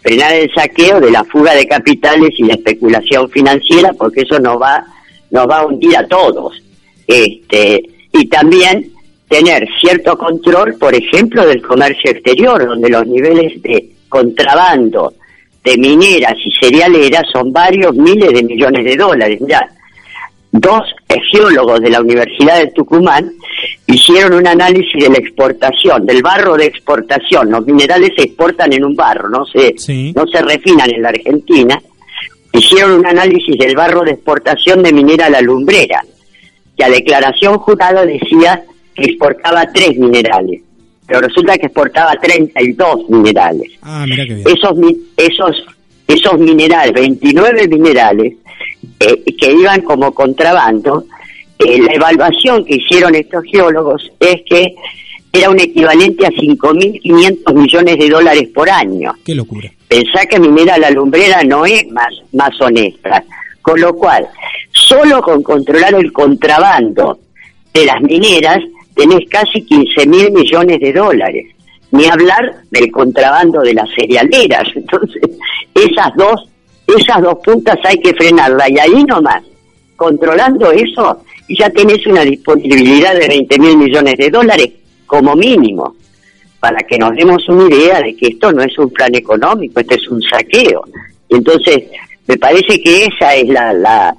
frenar 0.00 0.32
el 0.34 0.50
saqueo 0.54 1.00
de 1.00 1.10
la 1.10 1.24
fuga 1.24 1.54
de 1.54 1.66
capitales 1.66 2.30
y 2.38 2.44
la 2.44 2.54
especulación 2.54 3.28
financiera, 3.30 3.92
porque 3.92 4.22
eso 4.22 4.38
nos 4.38 4.60
va, 4.60 4.84
nos 5.30 5.48
va 5.48 5.58
a 5.58 5.66
hundir 5.66 5.96
a 5.96 6.06
todos. 6.06 6.62
Este, 7.06 7.82
y 8.12 8.26
también 8.28 8.90
tener 9.28 9.66
cierto 9.80 10.16
control, 10.16 10.74
por 10.78 10.94
ejemplo, 10.94 11.46
del 11.46 11.62
comercio 11.62 12.10
exterior, 12.10 12.66
donde 12.66 12.88
los 12.88 13.06
niveles 13.06 13.60
de 13.62 13.90
contrabando 14.08 15.14
de 15.64 15.76
mineras 15.78 16.34
y 16.44 16.50
cerealeras 16.60 17.24
son 17.32 17.52
varios 17.52 17.94
miles 17.94 18.32
de 18.32 18.42
millones 18.42 18.84
de 18.84 18.96
dólares. 18.96 19.38
Ya 19.46 19.66
dos 20.52 20.82
geólogos 21.30 21.80
de 21.80 21.90
la 21.90 22.00
Universidad 22.00 22.58
de 22.58 22.70
Tucumán 22.72 23.32
hicieron 23.86 24.34
un 24.34 24.46
análisis 24.46 25.02
de 25.02 25.10
la 25.10 25.18
exportación, 25.18 26.06
del 26.06 26.22
barro 26.22 26.56
de 26.56 26.66
exportación. 26.66 27.50
Los 27.50 27.66
minerales 27.66 28.12
se 28.16 28.24
exportan 28.24 28.72
en 28.72 28.84
un 28.84 28.94
barro, 28.94 29.28
no 29.28 29.44
se, 29.46 29.74
no 30.14 30.26
se 30.26 30.42
refinan 30.42 30.90
en 30.90 31.02
la 31.02 31.10
Argentina. 31.10 31.80
Hicieron 32.52 32.92
un 32.92 33.06
análisis 33.06 33.56
del 33.58 33.74
barro 33.74 34.02
de 34.02 34.12
exportación 34.12 34.82
de 34.82 34.92
minera 34.92 35.30
La 35.30 35.40
Lumbrera, 35.40 36.04
que 36.76 36.84
a 36.84 36.90
declaración 36.90 37.58
jurada 37.58 38.04
decía 38.04 38.62
que 38.94 39.04
exportaba 39.04 39.66
tres 39.72 39.96
minerales, 39.98 40.60
pero 41.06 41.20
resulta 41.20 41.56
que 41.56 41.66
exportaba 41.66 42.12
32 42.20 43.08
minerales. 43.08 43.72
Ah, 43.82 44.04
mira 44.06 44.26
qué 44.26 44.34
bien. 44.34 44.46
Esos, 44.46 44.78
esos, 45.16 45.64
esos 46.06 46.38
minerales, 46.38 46.92
29 46.92 47.68
minerales, 47.68 48.34
eh, 49.00 49.24
que 49.38 49.52
iban 49.52 49.80
como 49.82 50.12
contrabando, 50.12 51.06
eh, 51.66 51.78
la 51.78 51.92
evaluación 51.92 52.64
que 52.64 52.76
hicieron 52.76 53.14
estos 53.14 53.44
geólogos 53.44 54.10
es 54.18 54.42
que 54.48 54.74
era 55.32 55.50
un 55.50 55.60
equivalente 55.60 56.26
a 56.26 56.30
5.500 56.30 57.54
millones 57.54 57.98
de 57.98 58.08
dólares 58.08 58.48
por 58.54 58.68
año. 58.68 59.14
Qué 59.24 59.34
locura. 59.34 59.70
Pensá 59.88 60.26
que 60.26 60.38
Minera 60.38 60.76
La 60.78 60.90
Lumbrera 60.90 61.42
no 61.42 61.64
es 61.64 61.88
más, 61.90 62.12
más 62.32 62.60
honesta. 62.60 63.24
Con 63.62 63.80
lo 63.80 63.94
cual, 63.94 64.26
solo 64.72 65.22
con 65.22 65.42
controlar 65.42 65.94
el 65.94 66.12
contrabando 66.12 67.18
de 67.72 67.86
las 67.86 68.00
mineras, 68.02 68.58
tenés 68.94 69.28
casi 69.30 69.60
15.000 69.60 70.32
millones 70.32 70.80
de 70.80 70.92
dólares. 70.92 71.46
Ni 71.92 72.06
hablar 72.06 72.62
del 72.70 72.90
contrabando 72.90 73.60
de 73.60 73.74
las 73.74 73.88
cerealeras. 73.94 74.68
Entonces, 74.74 75.22
esas 75.74 76.14
dos 76.16 76.48
esas 76.86 77.22
dos 77.22 77.38
puntas 77.44 77.78
hay 77.84 77.98
que 77.98 78.12
frenarla 78.14 78.68
y 78.68 78.78
ahí 78.78 79.04
nomás, 79.04 79.42
controlando 79.96 80.70
eso, 80.72 81.22
ya 81.48 81.70
tenés 81.70 82.06
una 82.06 82.22
disponibilidad 82.22 83.14
de 83.14 83.28
20 83.28 83.58
mil 83.58 83.76
millones 83.76 84.16
de 84.16 84.30
dólares 84.30 84.70
como 85.06 85.34
mínimo, 85.34 85.96
para 86.60 86.78
que 86.80 86.98
nos 86.98 87.14
demos 87.14 87.48
una 87.48 87.74
idea 87.74 88.00
de 88.00 88.16
que 88.16 88.28
esto 88.28 88.52
no 88.52 88.62
es 88.62 88.78
un 88.78 88.90
plan 88.90 89.14
económico, 89.14 89.80
esto 89.80 89.94
es 89.94 90.08
un 90.08 90.22
saqueo. 90.22 90.84
Entonces, 91.28 91.84
me 92.26 92.36
parece 92.38 92.80
que 92.80 93.06
esa 93.06 93.34
es 93.34 93.48
la, 93.48 93.72
la, 93.72 94.14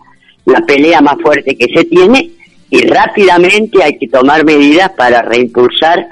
la 0.45 0.61
pelea 0.65 1.01
más 1.01 1.15
fuerte 1.21 1.55
que 1.55 1.73
se 1.73 1.85
tiene 1.85 2.31
y 2.69 2.81
rápidamente 2.87 3.83
hay 3.83 3.97
que 3.97 4.07
tomar 4.07 4.43
medidas 4.43 4.91
para 4.91 5.21
reimpulsar 5.21 6.07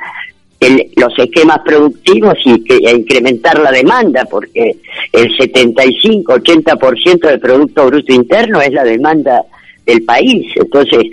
los 0.95 1.17
esquemas 1.17 1.59
productivos 1.65 2.37
y 2.45 2.63
que, 2.63 2.75
e 2.77 2.91
incrementar 2.91 3.59
la 3.59 3.71
demanda, 3.71 4.25
porque 4.29 4.77
el 5.11 5.35
75-80% 5.37 7.19
del 7.27 7.39
Producto 7.39 7.87
Bruto 7.87 8.13
Interno 8.13 8.61
es 8.61 8.71
la 8.71 8.83
demanda 8.83 9.43
del 9.85 10.03
país. 10.03 10.47
Entonces, 10.55 11.03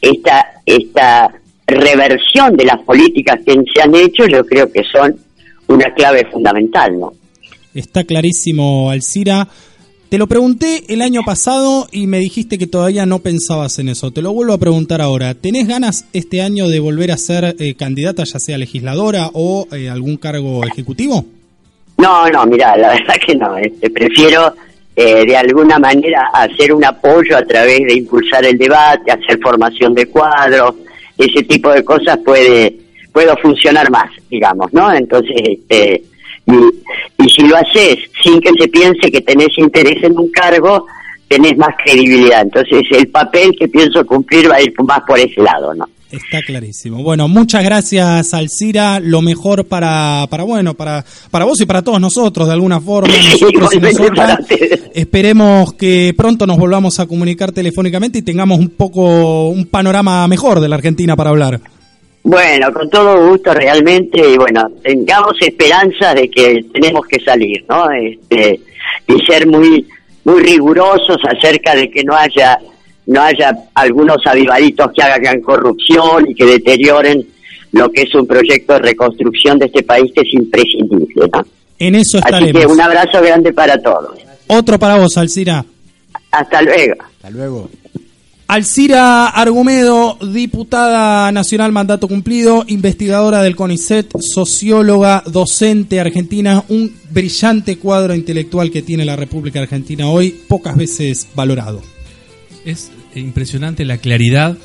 esta, 0.00 0.46
esta 0.64 1.34
reversión 1.66 2.56
de 2.56 2.64
las 2.64 2.80
políticas 2.82 3.40
que 3.44 3.54
se 3.74 3.82
han 3.82 3.94
hecho 3.94 4.26
yo 4.26 4.44
creo 4.44 4.70
que 4.70 4.82
son 4.84 5.16
una 5.68 5.92
clave 5.94 6.26
fundamental, 6.30 6.98
¿no? 6.98 7.12
Está 7.74 8.04
clarísimo, 8.04 8.90
Alcira. 8.90 9.48
Te 10.08 10.18
lo 10.18 10.28
pregunté 10.28 10.84
el 10.88 11.02
año 11.02 11.22
pasado 11.24 11.88
y 11.90 12.06
me 12.06 12.20
dijiste 12.20 12.58
que 12.58 12.68
todavía 12.68 13.06
no 13.06 13.18
pensabas 13.18 13.80
en 13.80 13.88
eso. 13.88 14.12
Te 14.12 14.22
lo 14.22 14.32
vuelvo 14.32 14.52
a 14.52 14.58
preguntar 14.58 15.02
ahora. 15.02 15.34
¿Tenés 15.34 15.66
ganas 15.66 16.06
este 16.12 16.42
año 16.42 16.68
de 16.68 16.78
volver 16.78 17.10
a 17.10 17.16
ser 17.16 17.56
eh, 17.58 17.74
candidata, 17.74 18.22
ya 18.22 18.38
sea 18.38 18.56
legisladora 18.56 19.30
o 19.32 19.66
eh, 19.72 19.88
algún 19.90 20.16
cargo 20.16 20.64
ejecutivo? 20.64 21.24
No, 21.98 22.28
no, 22.30 22.46
mira, 22.46 22.76
la 22.76 22.88
verdad 22.94 23.14
que 23.26 23.34
no. 23.34 23.56
Este, 23.56 23.90
prefiero 23.90 24.54
eh, 24.96 25.26
de 25.26 25.36
alguna 25.36 25.78
manera 25.78 26.30
hacer 26.32 26.72
un 26.72 26.82
apoyo 26.84 27.36
a 27.36 27.44
través 27.44 27.80
de 27.80 27.94
impulsar 27.94 28.44
el 28.46 28.56
debate, 28.56 29.12
hacer 29.12 29.38
formación 29.40 29.94
de 29.94 30.06
cuadros, 30.06 30.74
ese 31.18 31.42
tipo 31.42 31.70
de 31.70 31.84
cosas 31.84 32.18
puede 32.24 32.74
puedo 33.12 33.36
funcionar 33.38 33.90
más, 33.90 34.10
digamos, 34.30 34.72
¿no? 34.72 34.92
Entonces, 34.92 35.36
este 35.36 36.02
y, 36.46 37.24
y 37.24 37.28
si 37.28 37.42
lo 37.42 37.56
haces 37.56 37.98
sin 38.22 38.40
que 38.40 38.50
se 38.58 38.68
piense 38.68 39.10
que 39.10 39.20
tenés 39.20 39.56
interés 39.58 40.02
en 40.02 40.18
un 40.18 40.30
cargo, 40.30 40.86
tenés 41.28 41.56
más 41.56 41.74
credibilidad. 41.84 42.42
Entonces 42.42 42.82
el 42.90 43.08
papel 43.08 43.54
que 43.58 43.68
pienso 43.68 44.04
cumplir 44.06 44.50
va 44.50 44.56
a 44.56 44.62
ir 44.62 44.72
más 44.84 45.00
por 45.06 45.18
ese 45.18 45.40
lado, 45.40 45.74
¿no? 45.74 45.86
Está 46.10 46.40
clarísimo. 46.40 47.02
Bueno, 47.02 47.26
muchas 47.26 47.64
gracias, 47.64 48.32
Alcira. 48.32 49.00
Lo 49.00 49.22
mejor 49.22 49.64
para, 49.66 50.26
para 50.30 50.44
bueno, 50.44 50.74
para, 50.74 51.04
para 51.32 51.44
vos 51.44 51.60
y 51.60 51.66
para 51.66 51.82
todos 51.82 52.00
nosotros, 52.00 52.46
de 52.46 52.52
alguna 52.52 52.80
forma. 52.80 53.12
Nosotros 53.30 53.74
y 53.74 53.80
nosotras. 53.80 54.38
Esperemos 54.94 55.72
que 55.72 56.14
pronto 56.16 56.46
nos 56.46 56.58
volvamos 56.58 57.00
a 57.00 57.06
comunicar 57.06 57.50
telefónicamente 57.50 58.20
y 58.20 58.22
tengamos 58.22 58.58
un 58.58 58.68
poco 58.70 59.48
un 59.48 59.66
panorama 59.66 60.26
mejor 60.28 60.60
de 60.60 60.68
la 60.68 60.76
Argentina 60.76 61.16
para 61.16 61.30
hablar. 61.30 61.60
Bueno, 62.22 62.72
con 62.72 62.88
todo 62.88 63.28
gusto 63.28 63.52
realmente, 63.52 64.20
y 64.32 64.36
bueno, 64.36 64.68
tengamos 64.82 65.34
esperanza 65.40 66.14
de 66.14 66.28
que 66.28 66.64
tenemos 66.72 67.06
que 67.06 67.20
salir, 67.24 67.64
¿no? 67.68 67.90
Este, 67.90 68.60
y 69.06 69.26
ser 69.26 69.46
muy, 69.46 69.86
muy 70.26 70.42
rigurosos 70.42 71.18
acerca 71.24 71.76
de 71.76 71.88
que 71.88 72.02
no 72.02 72.14
haya, 72.16 72.58
no 73.06 73.22
haya 73.22 73.56
algunos 73.74 74.18
avivaditos 74.26 74.88
que 74.92 75.02
hagan 75.02 75.40
corrupción 75.40 76.28
y 76.28 76.34
que 76.34 76.44
deterioren 76.44 77.24
lo 77.70 77.88
que 77.90 78.02
es 78.02 78.14
un 78.14 78.26
proyecto 78.26 78.72
de 78.72 78.80
reconstrucción 78.80 79.56
de 79.60 79.66
este 79.66 79.84
país 79.84 80.10
que 80.12 80.22
es 80.22 80.34
imprescindible, 80.34 81.28
¿no? 81.32 81.46
En 81.78 81.94
eso 81.94 82.18
estaremos. 82.18 82.50
Así 82.50 82.58
que 82.58 82.66
un 82.66 82.80
abrazo 82.80 83.22
grande 83.22 83.52
para 83.52 83.80
todos. 83.80 84.18
Otro 84.48 84.78
para 84.80 84.98
vos, 84.98 85.16
Alcira. 85.16 85.64
Hasta 86.32 86.60
luego. 86.60 86.96
Hasta 87.00 87.30
luego. 87.30 87.70
Alcira 88.48 89.26
Argumedo, 89.26 90.18
diputada 90.32 91.32
nacional 91.32 91.72
mandato 91.72 92.06
cumplido, 92.06 92.64
investigadora 92.68 93.42
del 93.42 93.56
CONICET, 93.56 94.20
socióloga, 94.20 95.24
docente 95.26 95.98
argentina, 95.98 96.62
un 96.68 96.94
brillante 97.10 97.76
cuadro 97.76 98.14
intelectual 98.14 98.70
que 98.70 98.82
tiene 98.82 99.04
la 99.04 99.16
República 99.16 99.60
Argentina 99.60 100.06
hoy, 100.06 100.30
pocas 100.46 100.76
veces 100.76 101.26
valorado. 101.34 101.82
Es 102.64 102.92
impresionante 103.16 103.84
la 103.84 103.98
claridad 103.98 104.56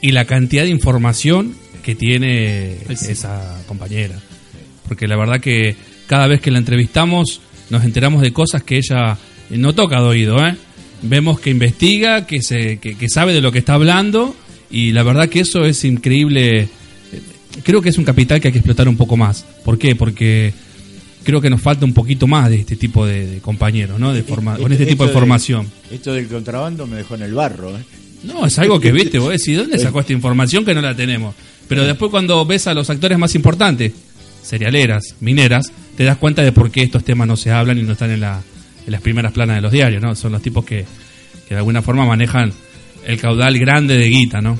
y 0.00 0.12
la 0.12 0.26
cantidad 0.26 0.62
de 0.62 0.70
información 0.70 1.56
que 1.82 1.96
tiene 1.96 2.76
esa 2.88 3.60
compañera. 3.66 4.20
Porque 4.86 5.08
la 5.08 5.16
verdad 5.16 5.40
que 5.40 5.74
cada 6.06 6.28
vez 6.28 6.40
que 6.40 6.52
la 6.52 6.58
entrevistamos 6.58 7.40
nos 7.70 7.82
enteramos 7.82 8.22
de 8.22 8.32
cosas 8.32 8.62
que 8.62 8.76
ella 8.76 9.18
no 9.50 9.74
toca 9.74 10.00
de 10.00 10.06
oído, 10.06 10.36
¿eh? 10.46 10.56
Vemos 11.02 11.40
que 11.40 11.50
investiga, 11.50 12.26
que, 12.26 12.42
se, 12.42 12.78
que, 12.78 13.08
sabe 13.08 13.32
de 13.32 13.40
lo 13.40 13.52
que 13.52 13.58
está 13.58 13.74
hablando 13.74 14.34
y 14.70 14.92
la 14.92 15.02
verdad 15.02 15.28
que 15.28 15.40
eso 15.40 15.64
es 15.64 15.84
increíble. 15.84 16.68
Creo 17.64 17.82
que 17.82 17.88
es 17.88 17.98
un 17.98 18.04
capital 18.04 18.40
que 18.40 18.48
hay 18.48 18.52
que 18.52 18.58
explotar 18.58 18.88
un 18.88 18.96
poco 18.96 19.16
más. 19.16 19.44
¿Por 19.64 19.78
qué? 19.78 19.96
Porque 19.96 20.52
creo 21.24 21.40
que 21.40 21.50
nos 21.50 21.60
falta 21.60 21.84
un 21.84 21.92
poquito 21.92 22.26
más 22.26 22.50
de 22.50 22.56
este 22.56 22.76
tipo 22.76 23.06
de, 23.06 23.40
compañeros, 23.42 23.98
¿no? 23.98 24.12
De 24.12 24.22
forma, 24.22 24.56
con 24.56 24.72
este 24.72 24.86
tipo 24.86 25.06
de 25.06 25.12
formación. 25.12 25.70
Esto 25.90 26.12
del 26.12 26.28
contrabando 26.28 26.86
me 26.86 26.96
dejó 26.96 27.14
en 27.14 27.22
el 27.22 27.34
barro, 27.34 27.76
¿eh? 27.76 27.82
No, 28.24 28.46
es 28.46 28.58
algo 28.58 28.80
que 28.80 28.92
viste, 28.92 29.18
vos 29.18 29.30
decís, 29.30 29.56
¿dónde 29.56 29.78
sacó 29.78 30.00
esta 30.00 30.12
información 30.12 30.64
que 30.64 30.74
no 30.74 30.80
la 30.80 30.94
tenemos? 30.94 31.34
Pero 31.68 31.84
después 31.84 32.10
cuando 32.10 32.44
ves 32.46 32.66
a 32.66 32.74
los 32.74 32.88
actores 32.90 33.18
más 33.18 33.34
importantes, 33.34 33.92
cerealeras, 34.42 35.14
mineras, 35.20 35.70
te 35.96 36.04
das 36.04 36.16
cuenta 36.16 36.42
de 36.42 36.52
por 36.52 36.70
qué 36.70 36.82
estos 36.82 37.04
temas 37.04 37.28
no 37.28 37.36
se 37.36 37.50
hablan 37.50 37.78
y 37.78 37.82
no 37.82 37.92
están 37.92 38.10
en 38.10 38.20
la, 38.20 38.42
en 38.88 38.92
las 38.92 39.02
primeras 39.02 39.32
planas 39.32 39.56
de 39.56 39.60
los 39.60 39.70
diarios, 39.70 40.00
¿no? 40.00 40.14
Son 40.14 40.32
los 40.32 40.40
tipos 40.40 40.64
que, 40.64 40.86
que 41.46 41.54
de 41.54 41.58
alguna 41.58 41.82
forma 41.82 42.06
manejan 42.06 42.54
el 43.04 43.20
caudal 43.20 43.58
grande 43.58 43.98
de 43.98 44.08
guita, 44.08 44.40
¿no? 44.40 44.58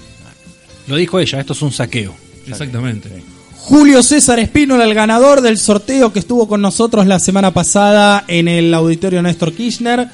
Lo 0.87 0.97
dijo 0.97 1.19
ella, 1.19 1.41
esto 1.41 1.55
es 1.55 1.63
un 1.63 1.73
saqueo. 1.73 2.15
Exactamente. 2.47 3.09
Julio 3.57 4.03
César 4.03 4.39
Espínola, 4.39 4.85
el 4.85 4.93
ganador 4.93 5.41
del 5.41 5.57
sorteo 5.57 6.13
que 6.13 6.19
estuvo 6.19 6.47
con 6.47 6.61
nosotros 6.61 7.07
la 7.07 7.19
semana 7.19 7.55
pasada 7.55 8.25
en 8.29 8.49
el 8.49 8.75
auditorio 8.75 9.23
Néstor 9.23 9.55
Kirchner. 9.55 10.07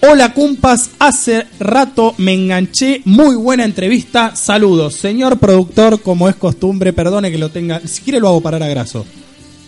Hola 0.00 0.32
Cumpas, 0.32 0.92
hace 0.98 1.46
rato 1.60 2.14
me 2.16 2.32
enganché, 2.32 3.02
muy 3.04 3.36
buena 3.36 3.66
entrevista, 3.66 4.36
saludos. 4.36 4.94
Señor 4.94 5.38
productor, 5.38 6.00
como 6.00 6.30
es 6.30 6.36
costumbre, 6.36 6.94
perdone 6.94 7.30
que 7.30 7.36
lo 7.36 7.50
tenga, 7.50 7.82
si 7.84 8.00
quiere 8.00 8.20
lo 8.20 8.28
hago 8.28 8.40
parar 8.40 8.62
a 8.62 8.68
graso, 8.68 9.04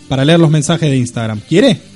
para 0.09 0.25
leer 0.25 0.39
los 0.39 0.49
mensajes 0.49 0.89
de 0.89 0.97
Instagram. 0.97 1.41
¿Quiere? 1.47 1.90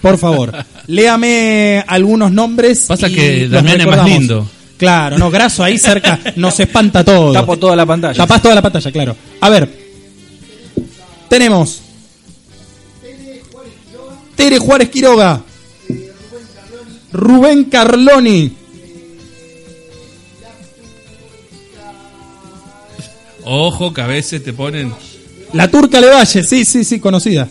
Por 0.00 0.18
favor, 0.18 0.52
léame 0.86 1.84
algunos 1.86 2.30
nombres. 2.30 2.84
Pasa 2.86 3.08
que 3.08 3.48
Damián 3.48 3.80
es 3.80 3.86
más 3.86 4.08
lindo. 4.08 4.48
Claro, 4.76 5.18
no, 5.18 5.30
graso 5.30 5.64
ahí 5.64 5.78
cerca, 5.78 6.20
nos 6.36 6.60
espanta 6.60 7.02
todo. 7.02 7.32
Tapo 7.32 7.56
toda 7.56 7.74
la 7.74 7.86
pantalla. 7.86 8.14
Tapás 8.14 8.42
toda 8.42 8.54
la 8.54 8.62
pantalla, 8.62 8.92
claro. 8.92 9.16
A 9.40 9.48
ver, 9.48 9.68
tenemos 11.28 11.80
Tere 14.36 14.58
Juárez 14.58 14.90
Quiroga, 14.90 15.42
Rubén 17.12 17.64
Carloni. 17.64 18.52
Ojo 23.44 23.94
que 23.94 24.00
a 24.02 24.06
veces 24.06 24.44
te 24.44 24.52
ponen. 24.52 24.92
La 25.52 25.70
Turca 25.70 26.00
Levalle, 26.00 26.42
sí, 26.42 26.64
sí, 26.64 26.84
sí, 26.84 27.00
conocida. 27.00 27.48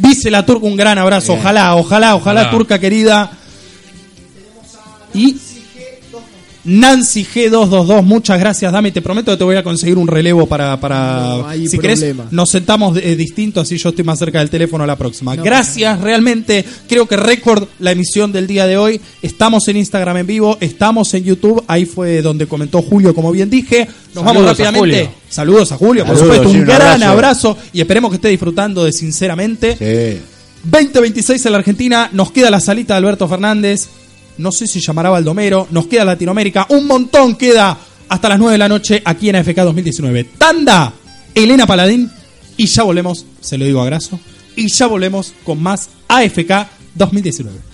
Dice 0.00 0.30
la 0.30 0.46
Turca 0.46 0.66
un 0.66 0.76
gran 0.76 0.96
abrazo. 0.96 1.34
Ojalá, 1.34 1.74
ojalá, 1.74 2.16
ojalá, 2.16 2.50
Turca 2.50 2.78
querida. 2.78 3.30
Y 5.12 5.36
Nancy 6.64 7.24
G222, 7.24 8.02
muchas 8.02 8.38
gracias, 8.38 8.70
Dame. 8.72 8.92
Te 8.92 9.00
prometo 9.00 9.32
que 9.32 9.38
te 9.38 9.44
voy 9.44 9.56
a 9.56 9.62
conseguir 9.62 9.96
un 9.96 10.06
relevo 10.06 10.46
para. 10.46 10.78
para 10.78 11.54
si 11.54 11.78
querés, 11.78 12.04
nos 12.30 12.50
sentamos 12.50 12.98
eh, 12.98 13.16
distintos, 13.16 13.62
así 13.62 13.78
yo 13.78 13.88
estoy 13.88 14.04
más 14.04 14.18
cerca 14.18 14.40
del 14.40 14.50
teléfono 14.50 14.84
la 14.84 14.96
próxima. 14.96 15.36
gracias, 15.36 16.00
realmente. 16.00 16.64
Creo 16.88 17.06
que 17.06 17.16
récord 17.16 17.66
la 17.78 17.92
emisión 17.92 18.32
del 18.32 18.46
día 18.46 18.66
de 18.66 18.76
hoy. 18.76 19.00
Estamos 19.22 19.66
en 19.68 19.78
Instagram 19.78 20.18
en 20.18 20.26
vivo, 20.26 20.58
estamos 20.60 21.12
en 21.14 21.24
YouTube. 21.24 21.64
Ahí 21.66 21.86
fue 21.86 22.20
donde 22.22 22.46
comentó 22.46 22.82
Julio, 22.82 23.14
como 23.14 23.32
bien 23.32 23.48
dije. 23.48 23.88
Nos 24.14 24.24
vamos 24.24 24.44
rápidamente. 24.44 25.10
Saludos 25.28 25.72
a 25.72 25.76
Julio, 25.76 26.04
por 26.04 26.18
supuesto. 26.18 26.48
Un, 26.48 26.64
gran 26.64 27.02
abrazo. 27.02 27.56
y 27.72 27.80
esperemos 27.80 28.10
que 28.10 28.16
esté 28.16 28.28
disfrutando 28.28 28.84
de 28.84 28.92
sinceramente. 28.92 29.76
Sí. 29.76 30.20
2026 30.64 31.46
en 31.46 31.52
la 31.52 31.58
Argentina, 31.58 32.10
nos 32.12 32.32
queda 32.32 32.50
la 32.50 32.60
salita 32.60 32.94
de 32.94 32.98
Alberto 32.98 33.26
Fernández, 33.26 33.88
no 34.40 34.50
sé 34.52 34.66
si 34.66 34.80
llamará 34.80 35.10
Baldomero, 35.10 35.68
nos 35.70 35.86
queda 35.86 36.04
Latinoamérica, 36.04 36.66
un 36.70 36.86
montón 36.86 37.36
queda 37.36 37.78
hasta 38.08 38.28
las 38.30 38.38
9 38.38 38.52
de 38.52 38.58
la 38.58 38.68
noche 38.68 39.02
aquí 39.04 39.28
en 39.28 39.36
AFK 39.36 39.56
2019. 39.56 40.24
Tanda, 40.38 40.92
Elena 41.34 41.66
Paladín, 41.66 42.10
y 42.56 42.66
ya 42.66 42.82
volvemos, 42.82 43.26
se 43.40 43.58
lo 43.58 43.64
digo 43.64 43.80
a 43.80 43.86
Graso, 43.86 44.18
y 44.56 44.68
ya 44.68 44.86
volvemos 44.86 45.32
con 45.44 45.62
más 45.62 45.90
AFK 46.08 46.66
2019. 46.94 47.69